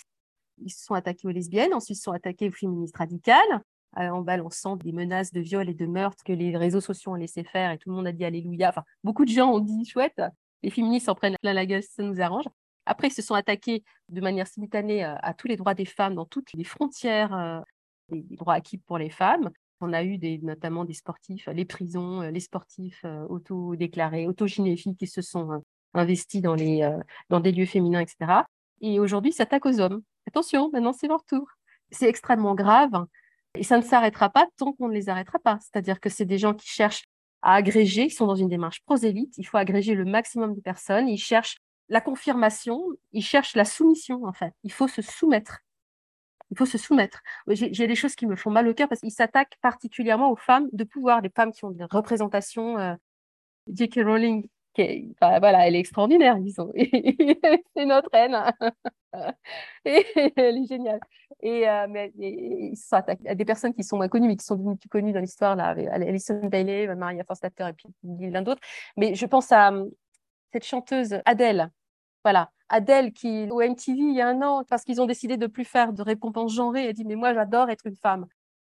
[0.58, 3.62] ils se sont attaqués aux lesbiennes, ensuite ils se sont attaqués aux féministes radicales,
[3.98, 7.16] euh, en balançant des menaces de viol et de meurtre que les réseaux sociaux ont
[7.16, 8.70] laissé faire et tout le monde a dit Alléluia.
[8.70, 10.22] Enfin, beaucoup de gens ont dit chouette,
[10.64, 12.46] les féministes en prennent plein la gueule, ça nous arrange.
[12.86, 16.26] Après, ils se sont attaqués de manière simultanée à tous les droits des femmes dans
[16.26, 17.64] toutes les frontières
[18.10, 19.50] des, droits acquis pour les femmes.
[19.82, 25.62] On a eu notamment des sportifs, les prisons, les sportifs auto-déclarés, autogynéphiques qui se sont
[25.94, 28.44] investis dans, euh, des lieux féminins, etc.
[28.82, 30.02] Et aujourd'hui, s'attaque aux hommes.
[30.28, 31.48] Attention, maintenant c'est leur tour.
[31.92, 33.06] C'est extrêmement grave
[33.56, 35.60] et ça ne s'arrêtera pas tant qu'on ne les arrêtera pas.
[35.62, 37.06] C'est-à-dire que c'est des gens qui cherchent
[37.42, 41.10] à agréger, ils sont dans une démarche prosélyte, il faut agréger le maximum de personnes,
[41.10, 41.58] ils cherchent
[41.90, 44.54] la confirmation, ils cherchent la soumission en fait.
[44.64, 45.60] Il faut se soumettre.
[46.54, 47.24] Il faut se soumettre.
[47.48, 50.70] J'ai des choses qui me font mal au cœur parce qu'ils s'attaquent particulièrement aux femmes
[50.72, 52.78] de pouvoir, les femmes qui ont des représentations.
[52.78, 52.94] Euh,
[53.68, 54.02] J.K.
[54.06, 54.48] Rowling
[55.20, 56.72] voilà, elle est extraordinaire, disons.
[57.76, 58.38] c'est notre reine.
[59.86, 61.00] et elle est géniale.
[61.42, 64.56] Et, euh, mais, ils sont à des personnes qui sont moins connues, mais qui sont
[64.56, 68.62] devenues plus connues dans l'histoire, Alison Bailey, Maria Forstater et puis l'un d'autres.
[68.96, 69.72] Mais je pense à
[70.52, 71.72] cette chanteuse Adèle.
[72.24, 75.48] Voilà, Adèle qui, au MTV, il y a un an, parce qu'ils ont décidé de
[75.48, 78.28] plus faire de récompenses genrées, elle dit Mais moi, j'adore être une femme.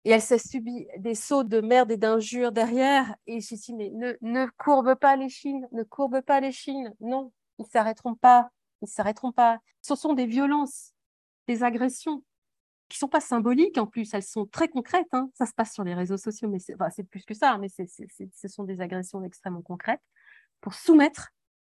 [0.05, 3.15] Et elle s'est subi des sauts de merde et d'injures derrière.
[3.25, 6.93] Et j'ai dit, mais ne, ne courbe pas les chines, ne courbe pas les chines.
[6.99, 8.51] Non, ils ne s'arrêteront pas.
[8.83, 9.57] Ils s'arrêteront pas.
[9.81, 10.93] Ce sont des violences,
[11.47, 12.23] des agressions
[12.87, 15.07] qui sont pas symboliques en plus, elles sont très concrètes.
[15.11, 15.29] Hein.
[15.33, 17.57] Ça se passe sur les réseaux sociaux, mais c'est plus que ça.
[17.57, 20.01] Mais ce sont des agressions extrêmement concrètes
[20.61, 21.31] pour soumettre,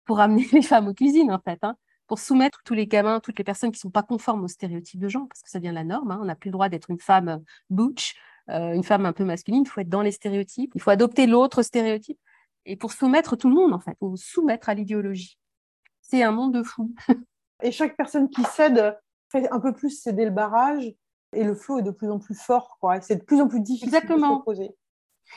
[0.09, 1.59] pour amener les femmes aux cuisines en fait.
[1.61, 1.75] Hein
[2.07, 4.99] pour soumettre tous les gamins, toutes les personnes qui ne sont pas conformes aux stéréotypes
[4.99, 6.09] de genre, parce que ça devient la norme.
[6.09, 6.17] Hein.
[6.19, 7.37] On n'a plus le droit d'être une femme euh,
[7.69, 8.15] butch,
[8.49, 9.61] euh, une femme un peu masculine.
[9.61, 10.71] Il faut être dans les stéréotypes.
[10.73, 12.17] Il faut adopter l'autre stéréotype.
[12.65, 15.37] Et pour soumettre tout le monde, en fait, pour soumettre à l'idéologie.
[16.01, 16.91] C'est un monde de fous.
[17.61, 18.97] et chaque personne qui cède
[19.31, 20.91] fait un peu plus céder le barrage
[21.33, 22.79] et le flot est de plus en plus fort.
[22.81, 23.01] Quoi.
[23.01, 24.29] C'est de plus en plus difficile Exactement.
[24.29, 24.71] de s'opposer.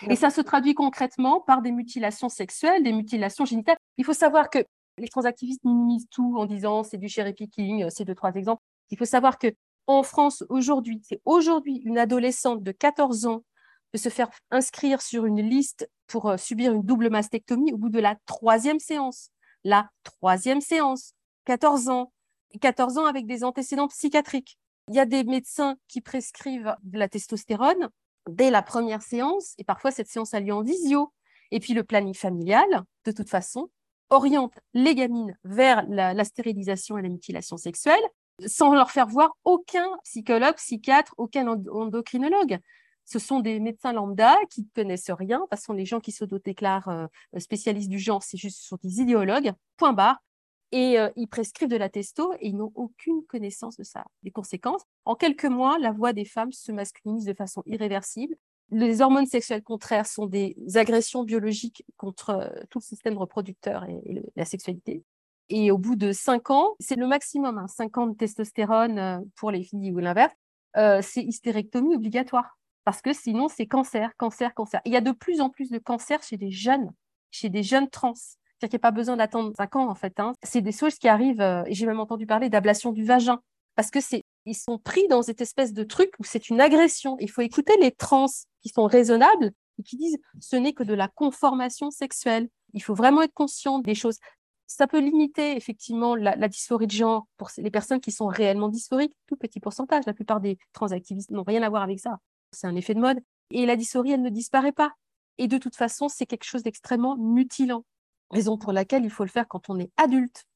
[0.08, 3.76] Et ça se traduit concrètement par des mutilations sexuelles, des mutilations génitales.
[3.98, 4.58] Il faut savoir que
[4.98, 8.62] les transactivistes minimisent tout en disant c'est du cherry picking, euh, c'est deux, trois exemples.
[8.90, 9.48] Il faut savoir que
[9.86, 13.44] en France, aujourd'hui, c'est aujourd'hui une adolescente de 14 ans
[13.92, 17.88] de se faire inscrire sur une liste pour euh, subir une double mastectomie au bout
[17.88, 19.30] de la troisième séance.
[19.64, 22.12] La troisième séance, 14 ans.
[22.60, 24.58] 14 ans avec des antécédents psychiatriques.
[24.88, 27.88] Il y a des médecins qui prescrivent de la testostérone
[28.28, 31.12] dès la première séance, et parfois cette séance a lieu en visio.
[31.50, 33.70] Et puis le planning familial, de toute façon,
[34.12, 38.02] oriente les gamines vers la, stérilisation et la mutilation sexuelle
[38.46, 42.58] sans leur faire voir aucun psychologue, psychiatre, aucun endocrinologue.
[43.04, 45.46] Ce sont des médecins lambda qui ne connaissent rien.
[45.50, 47.06] De toute les gens qui s'auto-déclarent euh,
[47.38, 50.22] spécialistes du genre, c'est juste ce sont des idéologues, point barre.
[50.70, 54.04] Et euh, ils prescrivent de la testo et ils n'ont aucune connaissance de ça.
[54.22, 58.36] Les conséquences, en quelques mois, la voix des femmes se masculinise de façon irréversible
[58.72, 64.22] les hormones sexuelles contraires sont des agressions biologiques contre euh, tout le système reproducteur et,
[64.34, 65.04] la sexualité.
[65.48, 69.18] Et au bout de 5 ans, c'est le maximum, hein, 5 ans de testostérone euh,
[69.36, 70.32] pour les filles ou l'inverse,
[70.76, 72.58] euh, c'est hystérectomie obligatoire.
[72.84, 74.80] Parce que sinon, c'est cancer, cancer, cancer.
[74.86, 76.90] il y a de plus en plus de cancers chez des jeunes,
[77.30, 78.14] chez des jeunes trans.
[78.14, 80.18] C'est-à-dire qu'il n'y a pas besoin d'attendre 5 ans, en fait.
[80.18, 80.32] Hein.
[80.42, 83.40] C'est des choses qui arrivent, et j'ai même entendu parler d'ablation du vagin.
[83.76, 87.16] Parce que c'est ils sont pris dans cette espèce de truc où c'est une agression.
[87.20, 88.26] Il faut écouter les trans
[88.60, 92.48] qui sont raisonnables et qui disent ce n'est que de la conformation sexuelle.
[92.74, 94.18] Il faut vraiment être conscient des choses.
[94.66, 99.14] Ça peut limiter effectivement la, dysphorie de genre pour les personnes qui sont réellement dysphoriques,
[99.26, 100.06] tout petit pourcentage.
[100.06, 102.18] La plupart des transactivistes n'ont rien à voir avec ça.
[102.52, 103.18] C'est un effet de mode.
[103.50, 104.92] Et la dysphorie, elle ne disparaît pas.
[105.38, 107.84] Et de toute façon, c'est quelque chose d'extrêmement mutilant.
[108.30, 110.46] Raison pour laquelle il faut le faire quand on est adulte.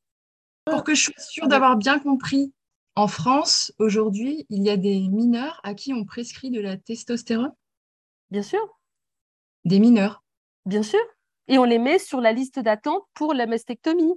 [0.64, 2.52] Pour que je sois sûre d'avoir bien compris,
[2.96, 7.52] en France, aujourd'hui, il y a des mineurs à qui on prescrit de la testostérone?
[8.30, 8.60] Bien sûr.
[9.66, 10.24] Des mineurs
[10.64, 11.00] Bien sûr.
[11.48, 14.14] Et on les met sur la liste d'attente pour la mastectomie.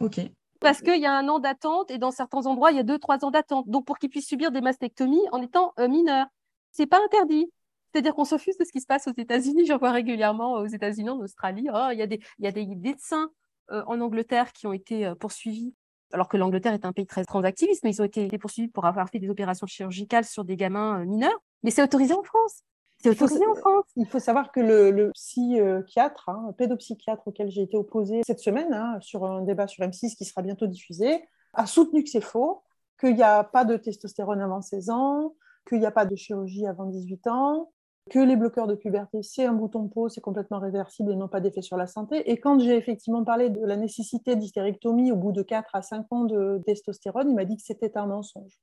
[0.00, 0.20] OK.
[0.60, 2.98] Parce qu'il y a un an d'attente et dans certains endroits, il y a deux,
[2.98, 3.68] trois ans d'attente.
[3.68, 6.26] Donc, pour qu'ils puissent subir des mastectomies en étant euh, mineurs,
[6.70, 7.50] c'est pas interdit.
[7.92, 9.66] C'est-à-dire qu'on s'offuse de ce qui se passe aux États-Unis.
[9.66, 11.66] J'en vois régulièrement aux États-Unis, en Australie.
[11.74, 13.30] Oh, il y a des, il y a des médecins
[13.72, 15.74] euh, en Angleterre qui ont été euh, poursuivis
[16.12, 19.08] alors que l'Angleterre est un pays très transactiviste, mais ils ont été poursuivis pour avoir
[19.08, 21.40] fait des opérations chirurgicales sur des gamins mineurs.
[21.62, 22.62] Mais c'est autorisé en France.
[23.02, 23.84] C'est autorisé en France.
[23.96, 28.98] Il faut savoir que le, psychiatre, hein, pédopsychiatre auquel j'ai été opposée cette semaine, hein,
[29.00, 32.62] sur un débat sur M6 qui sera bientôt diffusé, a soutenu que c'est faux,
[32.98, 35.34] qu'il n'y a pas de testostérone avant 16 ans,
[35.66, 37.72] qu'il n'y a pas de chirurgie avant 18 ans,
[38.10, 41.40] que les bloqueurs de puberté, c'est un bouton peau, c'est complètement réversible et n'ont pas
[41.40, 42.30] d'effet sur la santé.
[42.30, 46.06] Et quand j'ai effectivement parlé de la nécessité d'hystérectomie au bout de 4 à 5
[46.10, 48.60] ans de testostérone, il m'a dit que c'était un mensonge.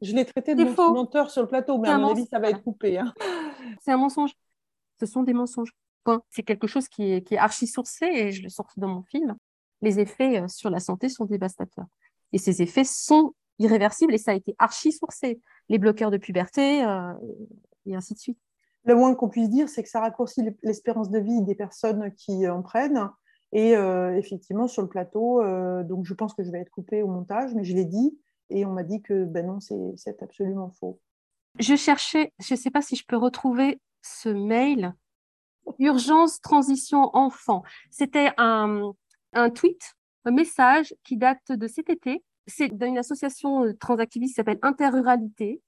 [0.00, 2.62] Je l'ai traité de menteur sur le plateau, mais à mon avis, ça va être
[2.62, 2.98] coupé.
[2.98, 3.12] Hein.
[3.82, 4.32] C'est un mensonge.
[5.00, 5.72] Ce sont des mensonges.
[6.30, 9.36] C'est quelque chose qui est, archi sourcé et je le sors dans mon film.
[9.82, 11.86] Les effets euh, sur la santé sont dévastateurs.
[12.32, 15.40] Et ces effets sont irréversibles et ça a été archi sourcé.
[15.68, 17.12] Les bloqueurs de puberté euh,
[17.84, 18.38] et ainsi de suite.
[18.88, 22.48] Le moins qu'on puisse dire, c'est que ça raccourcit l'espérance de vie des personnes qui
[22.48, 23.08] en prennent.
[23.52, 25.42] Et euh, effectivement, sur le plateau,
[25.84, 28.18] donc je pense que je vais être coupée au montage, mais je l'ai dit,
[28.50, 31.00] et on m'a dit que ben non, c'est absolument faux.
[31.58, 34.94] Je cherchais, je ne sais pas si je peux retrouver ce mail.
[35.78, 37.62] Urgence transition enfant.
[37.90, 38.92] C'était un,
[39.34, 42.24] un tweet, un message qui date de cet été.
[42.46, 45.60] C'est d'une association euh, transactiviste qui s'appelle Interruralité.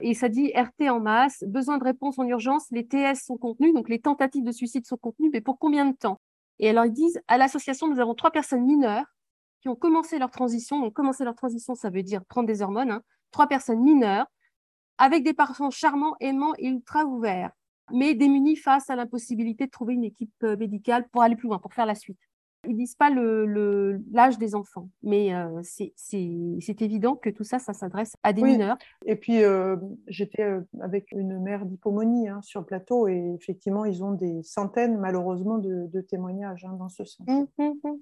[0.00, 3.72] Et ça dit RT en masse, besoin de réponse en urgence, les TS sont contenus,
[3.72, 6.20] donc les tentatives de suicide sont contenues, mais pour combien de temps?
[6.58, 9.06] Et alors ils disent, à l'association, nous avons trois personnes mineures
[9.60, 10.80] qui ont commencé leur transition.
[10.80, 12.90] Donc, commencer leur transition, ça veut dire prendre des hormones.
[12.90, 13.02] Hein.
[13.30, 14.26] Trois personnes mineures,
[14.98, 17.50] avec des parents charmants, aimants et ultra ouverts,
[17.92, 21.58] mais démunis face à l'impossibilité de trouver une équipe euh, médicale pour aller plus loin,
[21.58, 22.18] pour faire la suite.
[22.66, 27.58] Ils disent pas l'âge le, l'âge des enfants, mais euh, c'est évident que tout ça,
[27.58, 28.76] ça s'adresse à des mineurs.
[29.04, 29.76] Et puis, euh,
[30.06, 30.44] j'étais
[30.80, 35.58] avec une mère d'hypomonie hein, sur le plateau, et effectivement, ils ont des centaines, malheureusement,
[35.58, 37.26] de, témoignages hein, dans ce sens.
[37.26, 37.96] Mmh, mmh, mmh.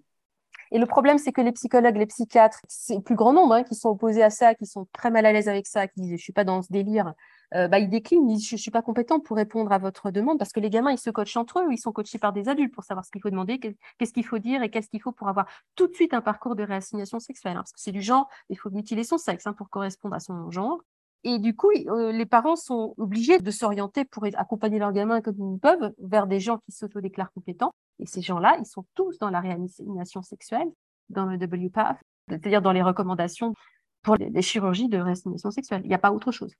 [0.72, 3.62] Et le problème, c'est que les psychologues, les psychiatres, c'est le plus grand nombre hein,
[3.62, 6.16] qui sont opposés à ça, qui sont très mal à l'aise avec ça, qui disent
[6.16, 7.14] je suis pas dans ce délire,
[7.54, 10.38] euh, bah, ils déclinent, ils disent je suis pas compétent pour répondre à votre demande
[10.38, 12.74] parce que les gamins, ils se coachent entre eux, ils sont coachés par des adultes
[12.74, 15.28] pour savoir ce qu'il faut demander, qu'est-ce qu'il faut dire et qu'est-ce qu'il faut pour
[15.28, 17.56] avoir tout de suite un parcours de réassignation sexuelle.
[17.56, 20.20] Hein, parce que c'est du genre, il faut mutiler son sexe hein, pour correspondre à
[20.20, 20.80] son genre.
[21.24, 25.54] Et du coup, euh, les parents sont obligés de s'orienter pour accompagner leurs gamins comme
[25.54, 27.72] ils peuvent vers des gens qui s'autodéclarent compétents.
[27.98, 30.70] Et ces gens-là, ils sont tous dans la réassignation sexuelle,
[31.08, 33.54] dans le WPAF, c'est-à-dire dans les recommandations
[34.02, 35.80] pour les, chirurgies de réassignation sexuelle.
[35.84, 36.52] Il n'y a pas autre chose.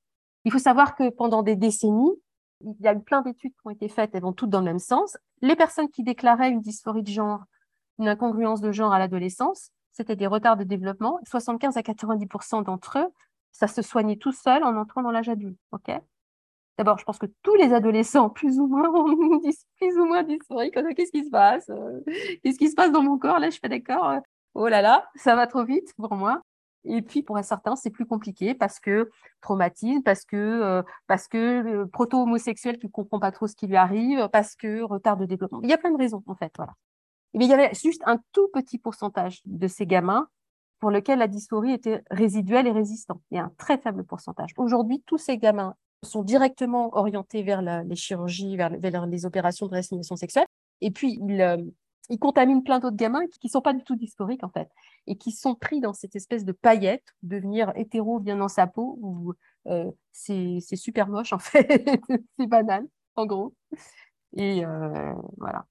[0.45, 2.13] Il faut savoir que pendant des décennies,
[2.61, 4.65] il y a eu plein d'études qui ont été faites, elles vont toutes dans le
[4.65, 5.17] même sens.
[5.43, 7.45] Les personnes qui déclaraient une dysphorie de genre,
[7.99, 11.21] une incongruence de genre à l'adolescence, c'était des retards de développement.
[11.27, 13.09] 75 à 90% d'entre eux,
[13.53, 15.59] ça se soignait tout seul en entrant dans l'âge adulte.
[15.73, 15.93] ok?
[16.77, 19.41] D'abord, je pense que tous les adolescents, plus ou moins, ont
[19.79, 20.75] plus ou moins dysphoriques.
[20.97, 21.71] Qu'est-ce qui se passe?
[21.71, 22.01] Euh,
[22.43, 23.39] Qu'est-ce qui se passe dans mon corps?
[23.39, 24.09] Là, je fais d'accord.
[24.09, 24.21] Euh,
[24.55, 26.43] oh là là, ça va trop vite pour moi.
[26.85, 31.85] Et puis, pour certains, c'est plus compliqué parce que traumatisme, parce que, euh, parce que
[31.85, 35.61] proto-homosexuel qui ne comprend pas trop ce qui lui arrive, parce que retard de développement.
[35.63, 36.53] Il y a plein de raisons, en fait.
[36.57, 36.75] Voilà.
[37.35, 40.29] Mais il y avait juste un tout petit pourcentage de ces gamins
[40.79, 43.21] pour lesquels la dysphorie était résiduelle et résistante.
[43.31, 44.51] Il y a un très faible pourcentage.
[44.57, 50.17] Aujourd'hui, tous ces gamins sont directement orientés vers les chirurgies, vers, les opérations de réassignation
[50.17, 50.47] sexuelle.
[50.83, 51.57] Et puis, ils, euh,
[52.11, 54.69] ils contaminent plein d'autres gamins qui ne sont pas du tout dysphoriques, en fait,
[55.07, 58.99] et qui sont pris dans cette espèce de paillette, devenir hétéro bien dans sa peau,
[59.01, 59.35] où
[59.67, 62.01] euh, c'est super moche, en fait.
[62.39, 62.87] c'est banal,
[63.17, 63.55] en gros.
[64.37, 65.67] Et euh, voilà,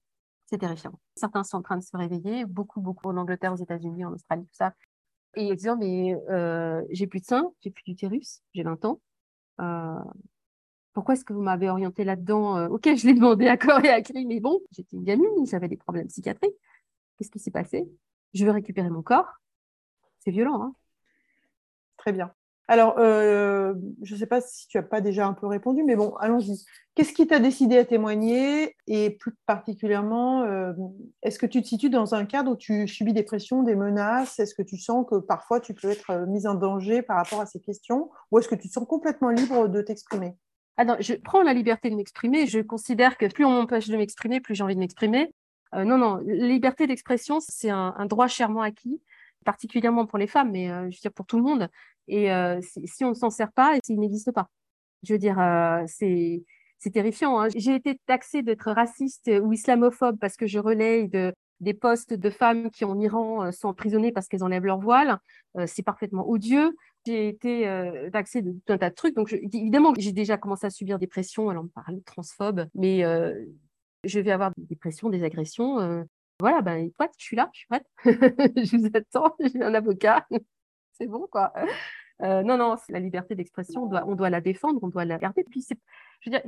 [0.46, 0.98] c'est terrifiant.
[1.16, 4.46] Certains sont en train de se réveiller, beaucoup, beaucoup en Angleterre, aux États-Unis, en Australie,
[4.46, 4.74] tout ça.
[5.36, 6.16] Et ils disent, mais
[6.90, 9.00] j'ai plus de sein, j'ai plus d'utérus, j'ai 20 ans.
[9.60, 10.04] Euh,
[10.92, 13.90] pourquoi est-ce que vous m'avez orienté là-dedans euh, Ok, je l'ai demandé à corps et
[13.90, 16.54] à cri, mais bon, j'étais une gamine, j'avais des problèmes psychiatriques.
[17.16, 17.88] Qu'est-ce qui s'est passé?
[18.34, 19.40] Je veux récupérer mon corps.
[20.18, 20.74] C'est violent, hein
[21.96, 22.32] Très bien.
[22.66, 25.96] Alors, euh, je ne sais pas si tu n'as pas déjà un peu répondu, mais
[25.96, 26.64] bon, allons-y.
[26.94, 28.74] Qu'est-ce qui t'a décidé à témoigner?
[28.86, 30.72] Et plus particulièrement, euh,
[31.22, 34.38] est-ce que tu te situes dans un cadre où tu subis des pressions, des menaces?
[34.38, 37.40] Est-ce que tu sens que parfois tu peux être euh, mise en danger par rapport
[37.40, 38.10] à ces questions?
[38.30, 40.36] Ou est-ce que tu te sens complètement libre de t'exprimer?
[40.76, 42.46] Ah je prends la liberté de m'exprimer.
[42.46, 45.30] Je considère que plus on m'empêche de m'exprimer, plus j'ai envie de m'exprimer.
[45.74, 49.00] Non, non, la liberté d'expression, c'est un, droit chèrement acquis,
[49.44, 51.68] particulièrement pour les femmes, mais je veux dire pour tout le monde.
[52.08, 54.48] Et euh, si on ne s'en sert pas, il n'existe pas.
[55.02, 56.44] Je veux dire, euh, c'est
[56.92, 57.40] terrifiant.
[57.40, 57.48] Hein.
[57.56, 62.30] J'ai été taxée d'être raciste ou islamophobe parce que je relaye de, des postes de
[62.30, 65.18] femmes qui en Iran euh, sont emprisonnées parce qu'elles enlèvent leur voile.
[65.66, 66.74] c'est parfaitement odieux.
[67.06, 69.14] J'ai été taxée de tout un tas de trucs.
[69.14, 71.50] Donc, évidemment, j'ai déjà commencé à subir des pressions.
[71.50, 73.04] Alors, on parle de transphobe, mais
[74.04, 76.06] je vais avoir des pressions, des agressions.
[76.40, 77.86] voilà, ben, je suis là, je suis prête.
[78.04, 80.26] je vous attends, j'ai un avocat
[80.94, 81.52] c'est bon, quoi.
[82.22, 85.18] Euh, non, non, la liberté d'expression, on doit, on doit la défendre, on doit la
[85.18, 85.44] garder.
[85.44, 85.66] Puis,
[86.20, 86.42] je veux dire,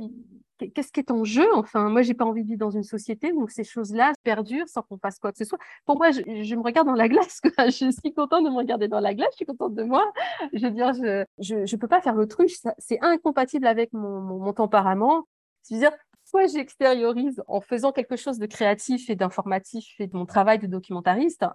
[0.73, 3.33] qu'est-ce qui est en jeu Enfin, moi, j'ai pas envie de vivre dans une société
[3.33, 5.59] où ces choses-là perdurent sans qu'on fasse quoi que ce soit.
[5.85, 7.41] Pour moi, je, me regarde dans la glace.
[7.41, 7.67] Quoi.
[7.67, 9.29] Je suis contente de me regarder dans la glace.
[9.33, 10.09] Je suis contente de moi.
[10.53, 12.53] Je veux dire, je, je, je peux pas faire l'autruche.
[12.77, 15.27] C'est incompatible avec mon, mon, mon tempérament.
[15.69, 15.91] Je veux dire,
[16.29, 20.67] soit j'extériorise en faisant quelque chose de créatif et d'informatif et de mon travail de
[20.67, 21.45] documentariste,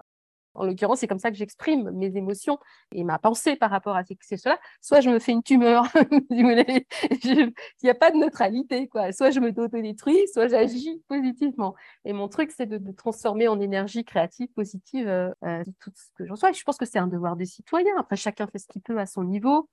[0.55, 2.59] en l'occurrence, c'est comme ça que j'exprime mes émotions
[2.93, 4.59] et ma pensée par rapport à cela.
[4.81, 5.87] Soit je me fais une tumeur,
[6.31, 9.13] il n'y a pas de neutralité, quoi.
[9.13, 11.75] Soit je me détruis, soit j'agis positivement.
[12.05, 16.27] Et mon truc, c'est de, transformer en énergie créative, positive, euh, euh, tout ce que
[16.27, 16.51] j'en sois.
[16.51, 17.93] Et je pense que c'est un devoir de citoyen.
[17.99, 19.71] Après, chacun fait ce qu'il peut à son niveau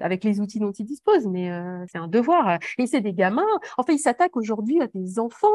[0.00, 2.58] avec les outils dont il dispose, mais euh, c'est un devoir.
[2.78, 3.42] Et c'est des gamins.
[3.78, 5.48] En fait, ils s'attaquent aujourd'hui à des enfants.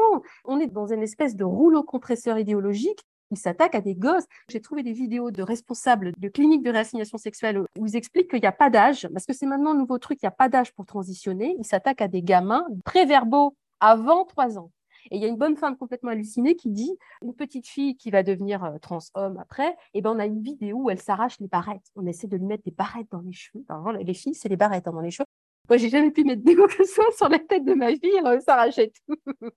[0.44, 4.24] On est dans une espèce de rouleau compresseur idéologique ils s'attaquent à des gosses.
[4.48, 8.40] J'ai trouvé des vidéos de responsables de cliniques de réassignation sexuelle où ils expliquent qu'il
[8.40, 10.48] n'y a pas d'âge, parce que c'est maintenant un nouveau truc, il n'y a pas
[10.48, 11.54] d'âge pour transitionner.
[11.58, 14.70] Ils s'attaquent à des gamins préverbaux avant 3 ans.
[15.10, 18.10] Et il y a une bonne femme complètement hallucinée qui dit une petite fille qui
[18.10, 21.38] va devenir euh, trans-homme après, et eh ben on a une vidéo où elle s'arrache
[21.40, 21.90] les barrettes.
[21.96, 23.64] On essaie de lui mettre des barrettes dans les cheveux.
[24.00, 25.26] les filles, c'est les barrettes hein, dans les cheveux.
[25.68, 28.92] Moi, j'ai jamais pu mettre des que sur la tête de ma fille, elle s'arrachait
[29.06, 29.16] tout.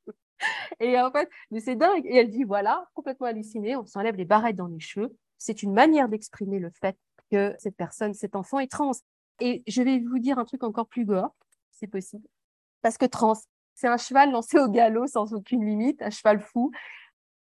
[0.80, 2.06] et en fait, mais c'est dingue.
[2.06, 5.16] Et elle dit voilà, complètement hallucinée, on s'enlève les barrettes dans les cheveux.
[5.38, 6.98] C'est une manière d'exprimer le fait
[7.32, 8.92] que cette personne, cet enfant est trans.
[9.40, 11.36] Et je vais vous dire un truc encore plus gore,
[11.72, 12.28] c'est possible.
[12.82, 13.34] Parce que trans,
[13.74, 16.72] c'est un cheval lancé au galop sans aucune limite, un cheval fou.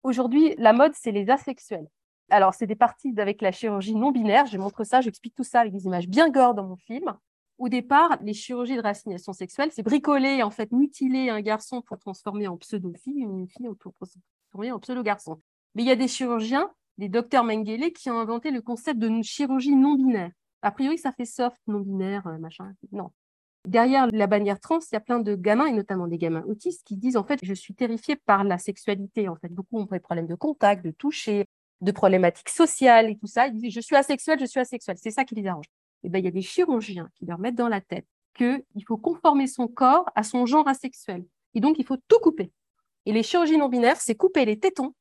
[0.03, 1.87] Aujourd'hui, la mode, c'est les asexuels.
[2.29, 4.45] Alors, c'est des parties avec la chirurgie non binaire.
[4.47, 7.15] Je montre ça, j'explique tout ça avec des images bien gore dans mon film
[7.57, 11.97] au départ, les chirurgies de réassignation sexuelle, c'est bricoler, en fait, mutiler un garçon pour
[11.97, 15.41] transformer en pseudo-fille, une fille pour transformer en pseudo-garçon.
[15.73, 19.21] Mais il y a des chirurgiens, des docteurs Mengele, qui ont inventé le concept de
[19.21, 20.31] chirurgie non binaire.
[20.61, 22.73] A priori, ça fait soft, non binaire, euh, machin.
[22.91, 23.11] Non.
[23.65, 26.83] Derrière la bannière trans, il y a plein de gamins, et notamment des gamins autistes,
[26.85, 29.27] qui disent en fait, je suis terrifié par la sexualité.
[29.27, 31.45] En fait, beaucoup ont des problèmes de contact, de toucher,
[31.81, 33.47] de problématiques sociales et tout ça.
[33.47, 34.97] Ils disent, je suis asexuel, je suis asexuel.
[34.99, 35.65] C'est ça qui les arrange.
[36.03, 38.97] Eh ben, il y a des chirurgiens qui leur mettent dans la tête qu'il faut
[38.97, 41.25] conformer son corps à son genre asexuel.
[41.53, 42.51] Et donc, il faut tout couper.
[43.05, 44.93] Et les chirurgies non binaires, c'est couper les tétons,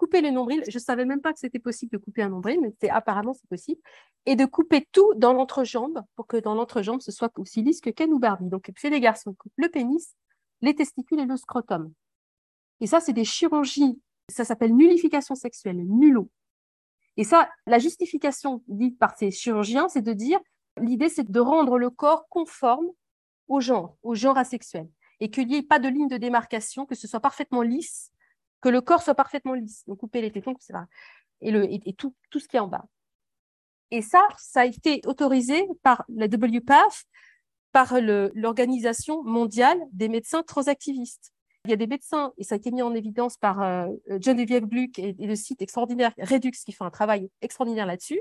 [0.00, 0.64] couper le nombril.
[0.66, 3.48] Je ne savais même pas que c'était possible de couper un nombril, mais apparemment c'est
[3.48, 3.80] possible.
[4.24, 7.90] Et de couper tout dans l'entrejambe pour que dans l'entrejambe, ce soit aussi lisse que
[7.90, 8.48] Ken ou Barbie.
[8.48, 10.14] Donc, chez les garçons, le pénis,
[10.62, 11.92] les testicules et le scrotum.
[12.80, 14.00] Et ça, c'est des chirurgies.
[14.30, 16.30] Ça s'appelle nullification sexuelle, nullo.
[17.18, 20.40] Et ça, la justification dite par ces chirurgiens, c'est de dire,
[20.80, 22.86] l'idée, c'est de rendre le corps conforme
[23.48, 26.94] au genre, au genre asexuel, et qu'il n'y ait pas de ligne de démarcation, que
[26.94, 28.12] ce soit parfaitement lisse,
[28.60, 30.80] que le corps soit parfaitement lisse, donc couper les tétons, etc.
[31.40, 32.84] Et, le, et, tout, tout ce qui est en bas.
[33.90, 37.04] Et ça, ça a été autorisé par la WPAF,
[37.72, 41.32] par l'Organisation mondiale des médecins transactivistes.
[41.66, 43.86] Il y a des médecins, et ça a été mis en évidence par euh,
[44.20, 48.20] Geneviève Gluck et, le site extraordinaire Redux qui fait un travail extraordinaire là-dessus.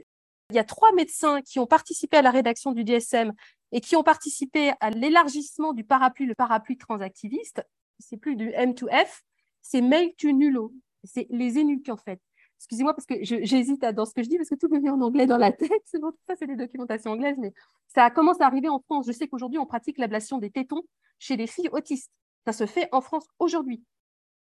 [0.50, 3.32] Il y a trois médecins qui ont participé à la rédaction du DSM
[3.72, 7.64] et qui ont participé à l'élargissement du parapluie, le parapluie transactiviste.
[8.00, 9.22] C'est plus du M2F,
[9.70, 10.74] c'est Make to Nullo.
[11.04, 12.20] C'est les énuques en fait.
[12.58, 15.02] Excusez-moi parce que j'hésite dans ce que je dis parce que tout me vient en
[15.02, 15.84] anglais dans la tête.
[15.86, 17.54] C'est ça, c'est des documentations anglaises, mais
[17.88, 19.06] ça commence à arriver en France.
[19.08, 20.82] Je sais qu'aujourd'hui, on pratique l'ablation des tétons
[21.20, 22.12] chez les filles autistes.
[22.48, 23.84] Ça se fait en France aujourd'hui.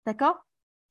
[0.05, 0.38] D'accord?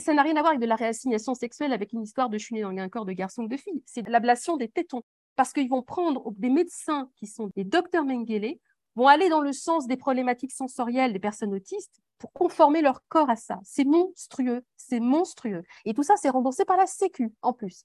[0.01, 2.61] Ça n'a rien à voir avec de la réassignation sexuelle avec une histoire de chuner
[2.61, 3.83] dans un corps de garçon ou de fille.
[3.87, 5.03] C'est l'ablation des tétons.
[5.37, 8.59] Parce qu'ils vont prendre des médecins qui sont des docteurs Mengele,
[8.99, 13.31] vont aller dans le sens des problématiques sensorielles des personnes autistes pour conformer leur corps
[13.31, 13.61] à ça.
[13.63, 15.63] C'est monstrueux, c'est monstrueux.
[15.85, 17.85] Et tout ça, c'est remboursé par la Sécu en plus.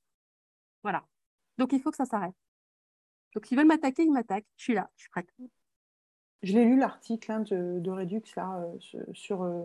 [0.81, 1.03] Voilà.
[1.59, 2.33] Donc il faut que ça s'arrête.
[3.35, 4.47] Donc, s'ils veulent m'attaquer, ils m'attaquent.
[4.57, 5.27] Je suis là, je suis prête.
[6.41, 9.63] Je l'ai lu l'article hein, de, de, Redux là, euh, sur, euh,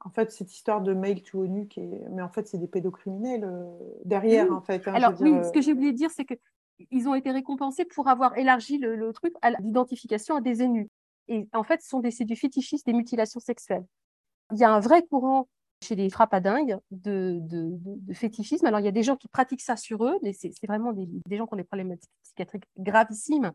[0.00, 2.08] en fait cette histoire de mail to ONU, qui est...
[2.10, 3.64] mais en fait c'est des pédocriminels euh,
[4.04, 4.88] derrière en fait.
[4.88, 6.34] Hein, Alors oui, ce que j'ai oublié de dire, c'est que
[6.90, 10.88] ils ont été récompensés pour avoir élargi le, truc à l'identification à des énus.
[11.28, 13.84] Et en fait, ce sont des, c'est du fétichisme, des mutilations sexuelles.
[14.52, 15.48] Il y a un vrai courant
[15.82, 18.66] chez les frappadingues de, de, fétichisme.
[18.66, 21.06] Alors, il y a des gens qui pratiquent ça sur eux, mais c'est, vraiment des,
[21.26, 23.52] des, gens qui ont des problèmes psychiatriques gravissimes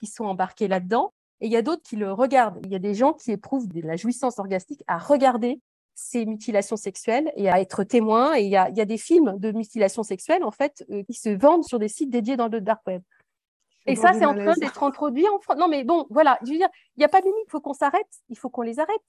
[0.00, 1.12] qui sont embarqués là-dedans.
[1.40, 2.58] Et il y a d'autres qui le regardent.
[2.64, 5.60] Il y a des gens qui éprouvent de la jouissance orgastique à regarder
[6.00, 8.36] ces mutilations sexuelles et à être témoins.
[8.36, 11.14] Et il y a, y a des films de mutilations sexuelles, en fait, euh, qui
[11.14, 13.02] se vendent sur des sites dédiés dans le dark web.
[13.84, 15.56] Et ça, c'est en train d'être introduit en France.
[15.58, 17.60] Non, mais bon, voilà, je veux dire, il n'y a pas de limite, il faut
[17.60, 19.02] qu'on s'arrête, il faut qu'on les arrête.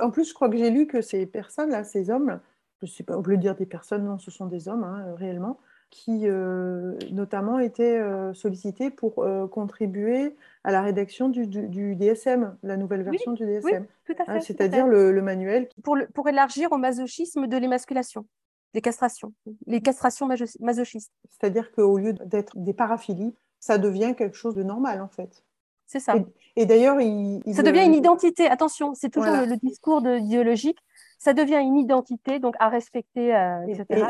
[0.00, 2.40] En plus, je crois que j'ai lu que ces personnes-là, ces hommes,
[2.80, 5.14] je ne sais pas, on peut dire des personnes, non, ce sont des hommes, hein,
[5.16, 5.60] réellement,
[5.92, 10.34] qui euh, notamment étaient euh, sollicités pour euh, contribuer
[10.64, 13.86] à la rédaction du, DSM, la nouvelle version du DSM.
[14.08, 15.68] Oui, hein, C'est-à-dire le, manuel.
[15.84, 18.24] Pour, pour élargir au masochisme de l'émasculation,
[18.72, 19.34] des castrations,
[19.66, 20.26] les castrations
[20.60, 21.12] masochistes.
[21.28, 25.44] C'est-à-dire qu'au lieu d'être des paraphilies, ça devient quelque chose de normal en fait.
[25.86, 26.14] C'est ça.
[26.56, 28.46] Et, d'ailleurs, il, ça devient une identité.
[28.46, 30.78] Attention, c'est toujours le, discours de, idéologique.
[31.18, 33.28] Ça devient une identité, donc à respecter,
[33.68, 34.06] etc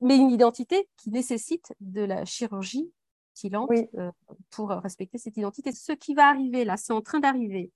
[0.00, 2.92] mais une identité qui nécessite de la chirurgie
[3.34, 4.10] silente euh,
[4.50, 5.72] pour respecter cette identité.
[5.72, 7.70] Ce qui va arriver là, c'est en train d'arriver.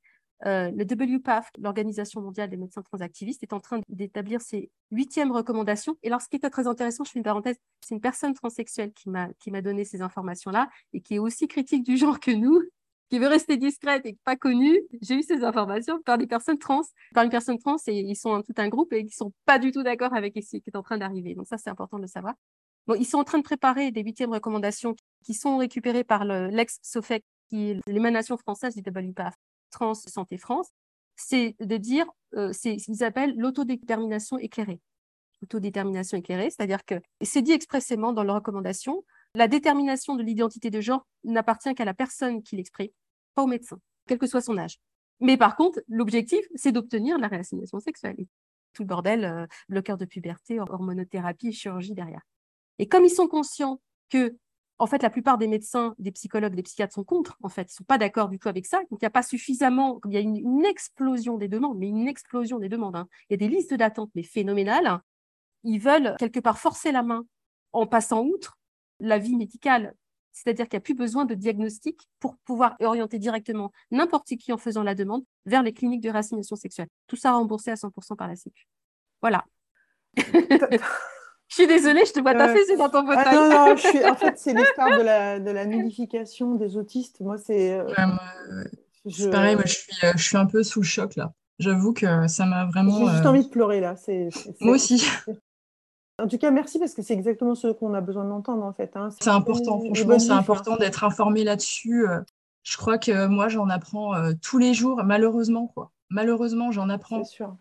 [0.46, 5.96] Euh, le WPAF, l'Organisation mondiale des médecins transactivistes, est en train d'établir ses huitièmes recommandations.
[6.02, 8.92] Et alors, ce qui était très intéressant, je fais une parenthèse, c'est une personne transsexuelle
[8.92, 12.62] qui m'a donné ces informations-là et qui est aussi critique du genre que nous,
[13.10, 16.82] qui veut rester discrète et pas connue, j'ai eu ces informations par des personnes trans,
[17.12, 19.72] par une personne trans et ils sont tout un groupe et ils sont pas du
[19.72, 21.34] tout d'accord avec ce qui est en train d'arriver.
[21.34, 22.34] Donc ça, c'est important de le savoir.
[22.86, 24.94] Bon, ils sont en train de préparer des huitièmes recommandations
[25.24, 29.34] qui sont récupérées par l'ex-SOFEC, qui est l'émanation française du WPAF,
[29.70, 30.68] Trans Santé France.
[31.16, 32.06] C'est de dire,
[32.36, 34.80] euh, c'est ce qu'ils appellent l'autodétermination éclairée.
[35.42, 39.04] Autodétermination éclairée, c'est-à-dire que c'est dit expressément dans leurs recommandations,
[39.34, 42.88] la détermination de l'identité de genre n'appartient qu'à la personne qui l'exprime,
[43.34, 44.78] pas au médecin, quel que soit son âge.
[45.20, 48.16] Mais par contre, l'objectif, c'est d'obtenir la réassignation sexuelle.
[48.72, 52.22] tout le bordel, euh, cœur de puberté, hormonothérapie, chirurgie derrière.
[52.78, 54.36] Et comme ils sont conscients que,
[54.78, 57.74] en fait, la plupart des médecins, des psychologues, des psychiatres sont contre, en fait, ils
[57.74, 58.78] sont pas d'accord du tout avec ça.
[58.90, 62.08] Donc, il n'y a pas suffisamment, il y a une, explosion des demandes, mais une
[62.08, 62.96] explosion des demandes.
[62.96, 63.08] Hein.
[63.28, 65.00] Il y a des listes d'attente, mais phénoménales.
[65.64, 67.26] Ils veulent quelque part forcer la main
[67.72, 68.56] en passant outre
[69.00, 69.94] la vie médicale.
[70.32, 74.58] C'est-à-dire qu'il n'y a plus besoin de diagnostic pour pouvoir orienter directement n'importe qui en
[74.58, 76.88] faisant la demande vers les cliniques de réassignation sexuelle.
[77.06, 78.66] Tout ça remboursé à 100% par la Sécu.
[79.20, 79.44] Voilà.
[81.50, 82.32] Je suis désolée, je te vois
[82.64, 83.24] c'est dans ton fauteuil.
[83.26, 84.04] Ah, non, non, je suis...
[84.04, 87.20] en fait, c'est l'histoire de la, de la nullification des autistes.
[87.20, 87.72] Moi, c'est.
[87.72, 87.92] Euh,
[89.08, 91.32] c'est pareil, moi, je suis, euh, je suis un peu sous le choc là.
[91.58, 92.96] J'avoue que ça m'a vraiment.
[92.98, 93.96] J'ai juste euh, envie de pleurer là.
[93.96, 94.28] C'est,
[94.60, 95.04] Moi aussi.
[96.20, 98.96] En tout cas, merci parce que c'est exactement ce qu'on a besoin d'entendre en fait.
[98.96, 99.10] Hein.
[99.20, 102.08] C'est important, franchement, c'est important d'être informé là-dessus.
[102.08, 102.20] Euh.
[102.62, 105.68] Je crois que moi, j'en apprends euh, tous les jours, malheureusement.
[105.68, 105.92] quoi.
[106.10, 107.24] Malheureusement, j'en apprends.
[107.24, 107.56] Sûr.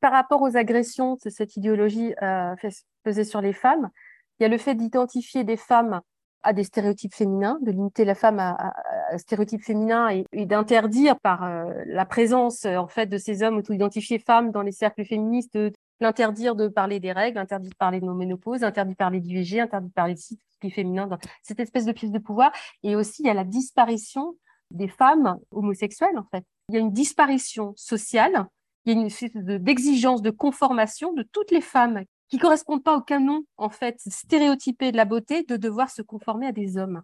[0.00, 2.54] Par rapport aux agressions que cette idéologie euh,
[3.02, 3.90] peser sur les femmes,
[4.38, 6.00] il y a le fait d'identifier des femmes
[6.44, 8.72] à des stéréotypes féminins, de limiter la femme à,
[9.10, 11.50] à, stéréotypes féminins et, d'interdire par
[11.84, 16.54] la présence en fait de ces hommes auto-identifiés femmes dans les cercles féministes de, l'interdire
[16.54, 19.88] de parler des règles, interdit de parler de nos ménopauses, interdit de parler d'IVG, interdit
[19.88, 21.08] de parler de cycle féminin,
[21.42, 22.52] cette espèce de prise de pouvoir.
[22.82, 24.36] Et aussi, il y a la disparition
[24.70, 26.44] des femmes homosexuelles, en fait.
[26.68, 28.46] Il y a une disparition sociale,
[28.84, 32.96] il y a une espèce d'exigence de, conformation de toutes les femmes qui correspondent pas
[32.96, 37.02] au canon, en fait, stéréotypé de la beauté, de devoir se conformer à des hommes.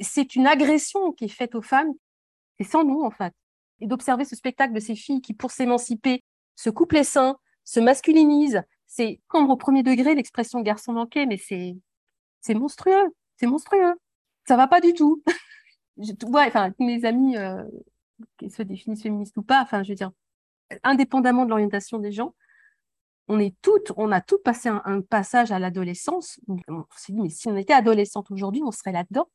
[0.00, 1.92] C'est une agression qui est faite aux femmes,
[2.58, 3.32] c'est sans nous, en fait.
[3.80, 6.24] Et d'observer ce spectacle de ces filles qui, pour s'émanciper,
[6.56, 8.62] se coupent les seins, se masculinise.
[8.86, 11.76] C'est comme au premier degré l'expression garçon manqué, mais c'est
[12.40, 13.94] c'est monstrueux, c'est monstrueux.
[14.46, 15.22] Ça va pas du tout.
[16.78, 17.64] mes amis, euh,
[18.38, 20.10] qu'ils se définissent féministes ou pas, enfin, je veux dire,
[20.82, 22.34] indépendamment de l'orientation des gens,
[23.28, 26.38] on est toutes, on a toutes passé un, passage à l'adolescence.
[26.68, 29.30] On s'est dit, mais si on était adolescente aujourd'hui, on serait là-dedans,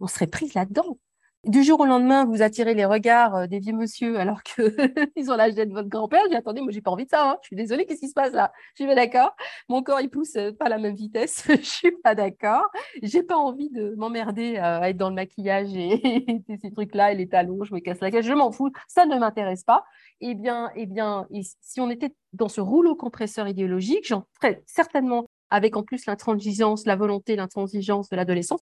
[0.00, 0.98] on serait prise là-dedans
[1.46, 4.64] du jour au lendemain, vous attirez les regards euh, des vieux monsieur alors qu'ils
[5.30, 6.22] ont l'âge d'être votre grand-père.
[6.30, 7.30] J'ai attendez, moi, j'ai pas envie de ça.
[7.30, 7.38] Hein.
[7.42, 8.52] Je suis désolée, qu'est-ce qui se passe là?
[8.74, 9.34] Je suis pas d'accord.
[9.68, 11.44] Mon corps, il pousse euh, pas à la même vitesse.
[11.48, 12.64] je suis pas d'accord.
[13.02, 17.14] J'ai pas envie de m'emmerder euh, à être dans le maquillage et, ces trucs-là et
[17.14, 17.64] les talons.
[17.64, 18.22] Je me casse la gueule.
[18.22, 18.70] Je m'en fous.
[18.88, 19.84] Ça ne m'intéresse pas.
[20.20, 21.26] Eh bien, eh bien,
[21.60, 26.86] si on était dans ce rouleau compresseur idéologique, j'en ferais certainement avec en plus l'intransigeance,
[26.86, 28.60] la volonté, l'intransigeance de l'adolescence,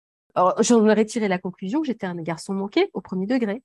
[0.60, 3.62] j'en aurais tiré la conclusion que j'étais un garçon manqué au premier degré.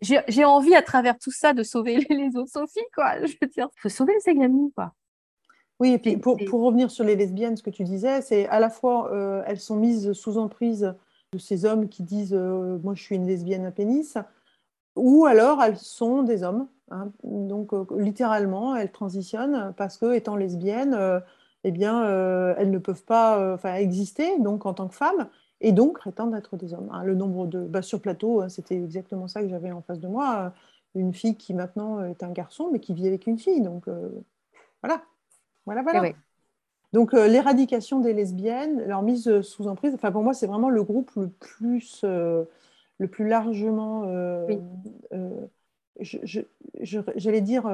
[0.00, 3.24] J'ai envie à travers tout ça de sauver les autres Sophie, quoi.
[3.24, 4.92] Je veux dire, faut sauver ces gamines, quoi.
[5.78, 8.60] Oui, et puis pour, pour, revenir sur les lesbiennes, ce que tu disais, c'est à
[8.60, 10.94] la fois euh, elles sont mises sous emprise
[11.32, 14.16] de ces hommes qui disent euh, moi je suis une lesbienne à pénis,
[14.96, 16.66] ou alors elles sont des hommes.
[16.90, 17.12] Hein.
[17.24, 20.98] Donc euh, littéralement elles transitionnent parce que étant lesbiennes,
[21.64, 22.02] eh bien
[22.56, 25.28] elles ne peuvent pas exister donc en tant que femmes
[25.60, 26.88] et donc prétendent être des hommes.
[26.92, 27.04] Hein.
[27.04, 30.08] Le nombre de bah, sur plateau, hein, c'était exactement ça que j'avais en face de
[30.08, 30.52] moi,
[30.94, 33.60] une fille qui maintenant est un garçon mais qui vit avec une fille.
[33.60, 33.88] Donc
[34.82, 35.02] voilà.
[35.66, 36.08] Voilà, voilà.
[36.08, 36.14] Eh
[36.92, 40.70] Donc, euh, l'éradication des lesbiennes, leur mise euh, sous emprise, enfin, pour moi, c'est vraiment
[40.70, 42.44] le groupe le plus, euh,
[42.98, 44.04] le plus largement,
[46.00, 47.70] j'allais dire,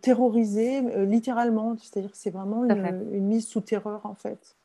[0.00, 1.76] terrorisé, littéralement.
[1.78, 4.56] C'est-à-dire que c'est vraiment une, mise sous terreur, en fait.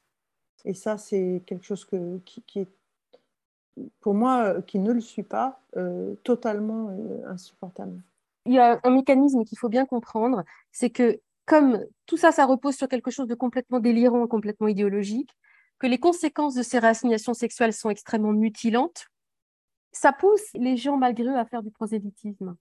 [0.66, 2.68] Et ça, c'est quelque chose que, qui, est,
[4.02, 5.62] pour moi, qui ne le suis pas,
[6.24, 6.90] totalement
[7.28, 8.02] insupportable.
[8.46, 12.46] Il y a un mécanisme qu'il faut bien comprendre, c'est que comme tout ça, ça
[12.46, 15.30] repose sur quelque chose de complètement délirant, complètement idéologique,
[15.80, 19.08] que les conséquences de ces réassignations sexuelles sont extrêmement mutilantes,
[19.92, 22.56] ça pousse les gens malgré eux à faire du prosélytisme.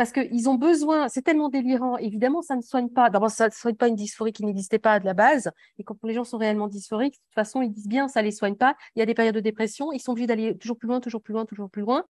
[0.00, 3.10] Parce qu'ils ont besoin, c'est tellement délirant, évidemment, ça ne soigne pas.
[3.10, 5.50] D'abord, ça ne soigne pas une dysphorie qui n'existait pas de la base.
[5.78, 8.24] Et quand les gens sont réellement dysphoriques, de toute façon, ils disent bien, ça ne
[8.24, 8.76] les soigne pas.
[8.96, 11.20] Il y a des périodes de dépression, ils sont obligés d'aller toujours plus loin, toujours
[11.20, 12.06] plus loin, toujours plus loin,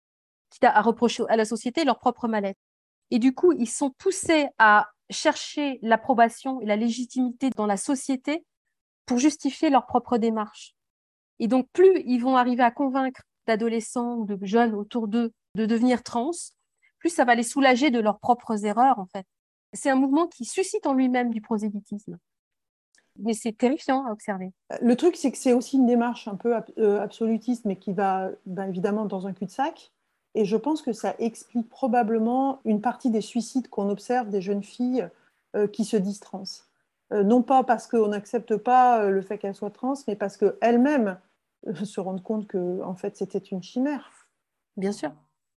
[0.52, 2.60] quitte à reprocher à la société leur propre mal-être.
[3.10, 8.46] Et du coup, ils sont poussés à chercher l'approbation et la légitimité dans la société
[9.08, 10.76] pour justifier leur propre démarche.
[11.40, 15.66] Et donc, plus ils vont arriver à convaincre d'adolescents ou de jeunes autour d'eux de
[15.66, 16.30] devenir trans,
[17.00, 19.26] plus ça va les soulager de leurs propres erreurs, en fait.
[19.74, 22.18] C'est un mouvement qui suscite en lui-même du prosélytisme.
[23.18, 24.52] Mais c'est terrifiant à observer.
[24.82, 28.30] Le truc, c'est que c'est aussi une démarche un peu euh, absolutiste, mais qui va
[28.46, 29.92] ben, évidemment dans un cul-de-sac.
[30.36, 34.64] Et je pense que ça explique probablement une partie des suicides qu'on observe des jeunes
[34.64, 35.08] filles
[35.56, 36.44] euh, qui se disent trans.
[37.12, 41.18] Euh, non pas parce qu'on n'accepte pas le fait qu'elles soient trans, mais parce qu'elles-mêmes
[41.84, 44.28] se rendent compte que en fait, c'était une chimère.
[44.78, 45.12] Bien sûr.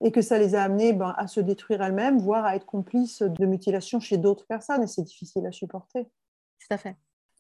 [0.04, 3.22] Et que ça les a amenées ben, à se détruire elles-mêmes, voire à être complices
[3.22, 4.84] de mutilations chez d'autres personnes.
[4.84, 6.06] Et c'est difficile à supporter.
[6.06, 6.96] Tout à fait.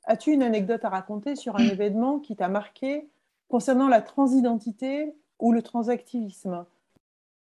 [0.06, 3.10] As-tu une anecdote à raconter sur un événement qui t'a marqué
[3.48, 6.66] concernant la transidentité ou le transactivisme?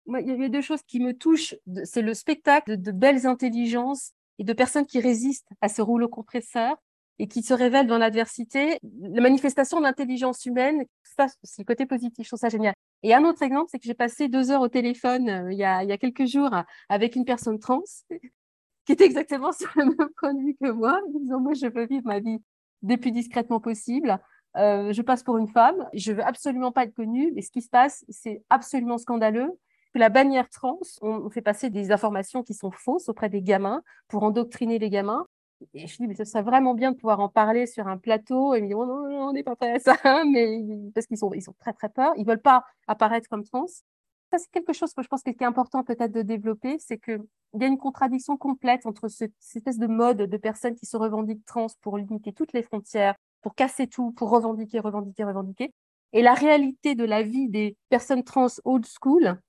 [0.06, 1.54] Il y a deux choses qui me touchent.
[1.84, 6.76] C'est le spectacle de belles intelligences et de personnes qui résistent à ce rouleau compresseur
[7.20, 8.78] et qui se révèlent dans l'adversité.
[8.82, 12.24] La manifestation d'intelligence humaine, ça, c'est le côté positif.
[12.24, 12.72] Je trouve ça génial.
[13.02, 15.64] Et un autre exemple, c'est que j'ai passé deux heures au téléphone euh, il, y
[15.64, 16.50] a, quelques jours
[16.88, 17.82] avec une personne trans
[18.86, 21.86] qui était exactement sur le même point de vue que moi, disant moi je veux
[21.86, 22.38] vivre ma vie
[22.80, 24.18] des plus discrètement possible.
[24.56, 27.60] Euh, je passe pour une femme, je veux absolument pas être connue, mais ce qui
[27.60, 29.52] se passe, c'est absolument scandaleux
[29.98, 34.22] la bannière trans, on, fait passer des informations qui sont fausses auprès des gamins pour
[34.22, 35.26] endoctriner les gamins.
[35.74, 38.54] Et je dis, mais ce serait vraiment bien de pouvoir en parler sur un plateau.
[38.54, 39.94] Et ils me disent, oh non, non, on n'est pas prêt à ça,
[40.24, 40.62] mais
[40.94, 42.12] parce qu'ils sont, ils sont très, très peur.
[42.16, 43.66] Ils veulent pas apparaître comme trans.
[43.66, 47.20] Ça, c'est quelque chose que je pense qui est important peut-être de développer, c'est qu'il
[47.54, 51.44] y a une contradiction complète entre cette espèce de mode de personnes qui se revendiquent
[51.44, 55.72] trans pour limiter toutes les frontières, pour casser tout, pour revendiquer, revendiquer, revendiquer,
[56.12, 59.40] et la réalité de la vie des personnes trans old school,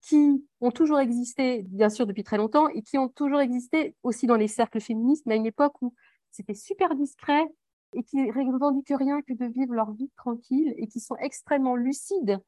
[0.00, 4.26] qui ont toujours existé, bien sûr, depuis très longtemps, et qui ont toujours existé aussi
[4.26, 5.94] dans les cercles féministes, mais à une époque où
[6.30, 7.46] c'était super discret
[7.94, 11.74] et qui ne revendiquent rien que de vivre leur vie tranquille et qui sont extrêmement
[11.74, 12.38] lucides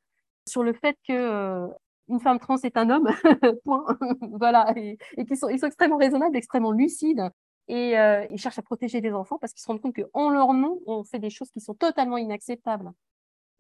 [0.47, 1.67] sur le fait que euh,
[2.09, 3.09] une femme trans est un homme,
[3.65, 3.85] point.
[4.33, 7.31] voilà, et, qui sont, ils sont extrêmement raisonnables, extrêmement lucides.
[7.69, 10.53] Et euh, ils cherchent à protéger les enfants parce qu'ils se rendent compte qu'en leur
[10.53, 12.91] nom, on fait des choses qui sont totalement inacceptables.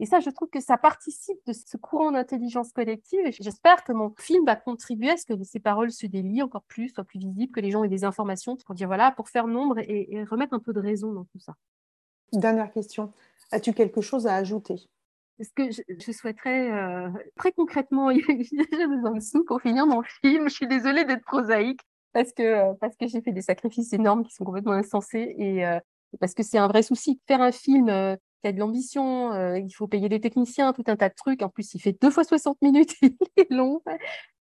[0.00, 3.20] Et ça, je trouve que ça participe de ce courant d'intelligence collective.
[3.26, 6.62] Et j'espère que mon film va contribuer à ce que ces paroles se délient encore
[6.62, 9.46] plus, soient plus visibles, que les gens aient des informations pour dire voilà, pour faire
[9.46, 11.54] nombre et, remettre un peu de raison dans tout ça.
[12.32, 13.12] Dernière question.
[13.52, 14.76] As-tu quelque chose à ajouter?
[15.38, 20.48] Ce que je, souhaiterais euh, très concrètement, j'ai besoin de sous pour finir mon film.
[20.48, 21.80] Je suis désolée d'être prosaïque
[22.14, 25.66] parce que, euh, parce que j'ai fait des sacrifices énormes qui sont complètement insensés et
[25.66, 25.78] euh,
[26.20, 27.20] parce que c'est un vrai souci.
[27.26, 30.96] Faire un film y a de l'ambition, euh, il faut payer des techniciens, tout un
[30.96, 31.42] tas de trucs.
[31.42, 33.82] En plus, il fait deux fois 60 minutes, il est long.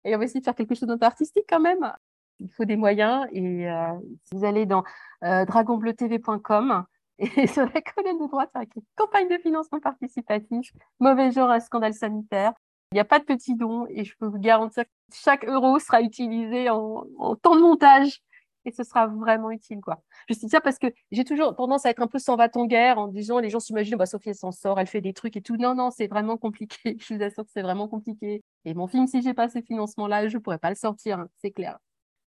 [0.03, 1.91] Et on va essayer de faire quelque chose d'un peu artistique quand même.
[2.39, 3.27] Il faut des moyens.
[3.31, 3.93] Et euh,
[4.25, 4.83] si vous allez dans
[5.23, 6.85] euh, dragonbleutv.com,
[7.19, 11.59] et sur la colonne de droite, c'est écrit campagne de financement participatif, mauvais genre à
[11.59, 12.53] scandale sanitaire.
[12.91, 15.79] Il n'y a pas de petits dons et je peux vous garantir que chaque euro
[15.79, 17.05] sera utilisé en
[17.41, 18.21] temps de montage
[18.68, 19.80] et ce sera vraiment utile.
[19.82, 20.01] Quoi.
[20.30, 22.65] Je dis ça parce que j'ai toujours tendance à être un peu sans va en
[22.65, 25.38] guerre en disant les gens s'imaginent bah, Sophie, elle s'en sort, elle fait des trucs
[25.38, 25.55] et tout.
[25.55, 26.97] Non, non, c'est vraiment compliqué.
[26.99, 28.43] Je vous assure que c'est vraiment compliqué.
[28.65, 31.30] Et mon film, si j'ai pas ces financements-là, je ne pourrais pas le sortir, hein,
[31.41, 31.80] c'est clair.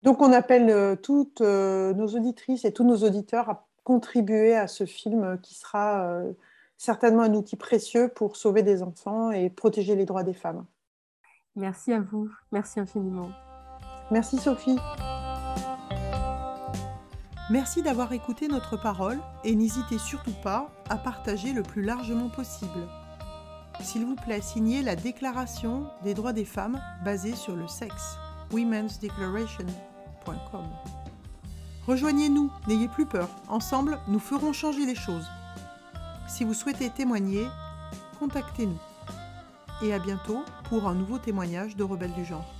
[0.02, 4.66] Donc, on appelle euh, toutes euh, nos auditrices et tous nos auditeurs à contribuer à
[4.66, 6.32] ce film qui sera euh,
[6.78, 10.64] certainement un outil précieux pour sauver des enfants et protéger les droits des femmes.
[11.56, 12.30] Merci à vous.
[12.52, 13.28] Merci infiniment.
[14.10, 14.78] Merci Sophie.
[17.50, 22.86] Merci d'avoir écouté notre parole et n'hésitez surtout pas à partager le plus largement possible.
[23.80, 28.18] S'il vous plaît, signez la Déclaration des droits des femmes basée sur le sexe,
[28.52, 30.64] womensdeclaration.com.
[31.88, 35.26] Rejoignez-nous, n'ayez plus peur, ensemble nous ferons changer les choses.
[36.28, 37.48] Si vous souhaitez témoigner,
[38.20, 38.78] contactez-nous.
[39.82, 42.54] Et à bientôt pour un nouveau témoignage de Rebelles du genre.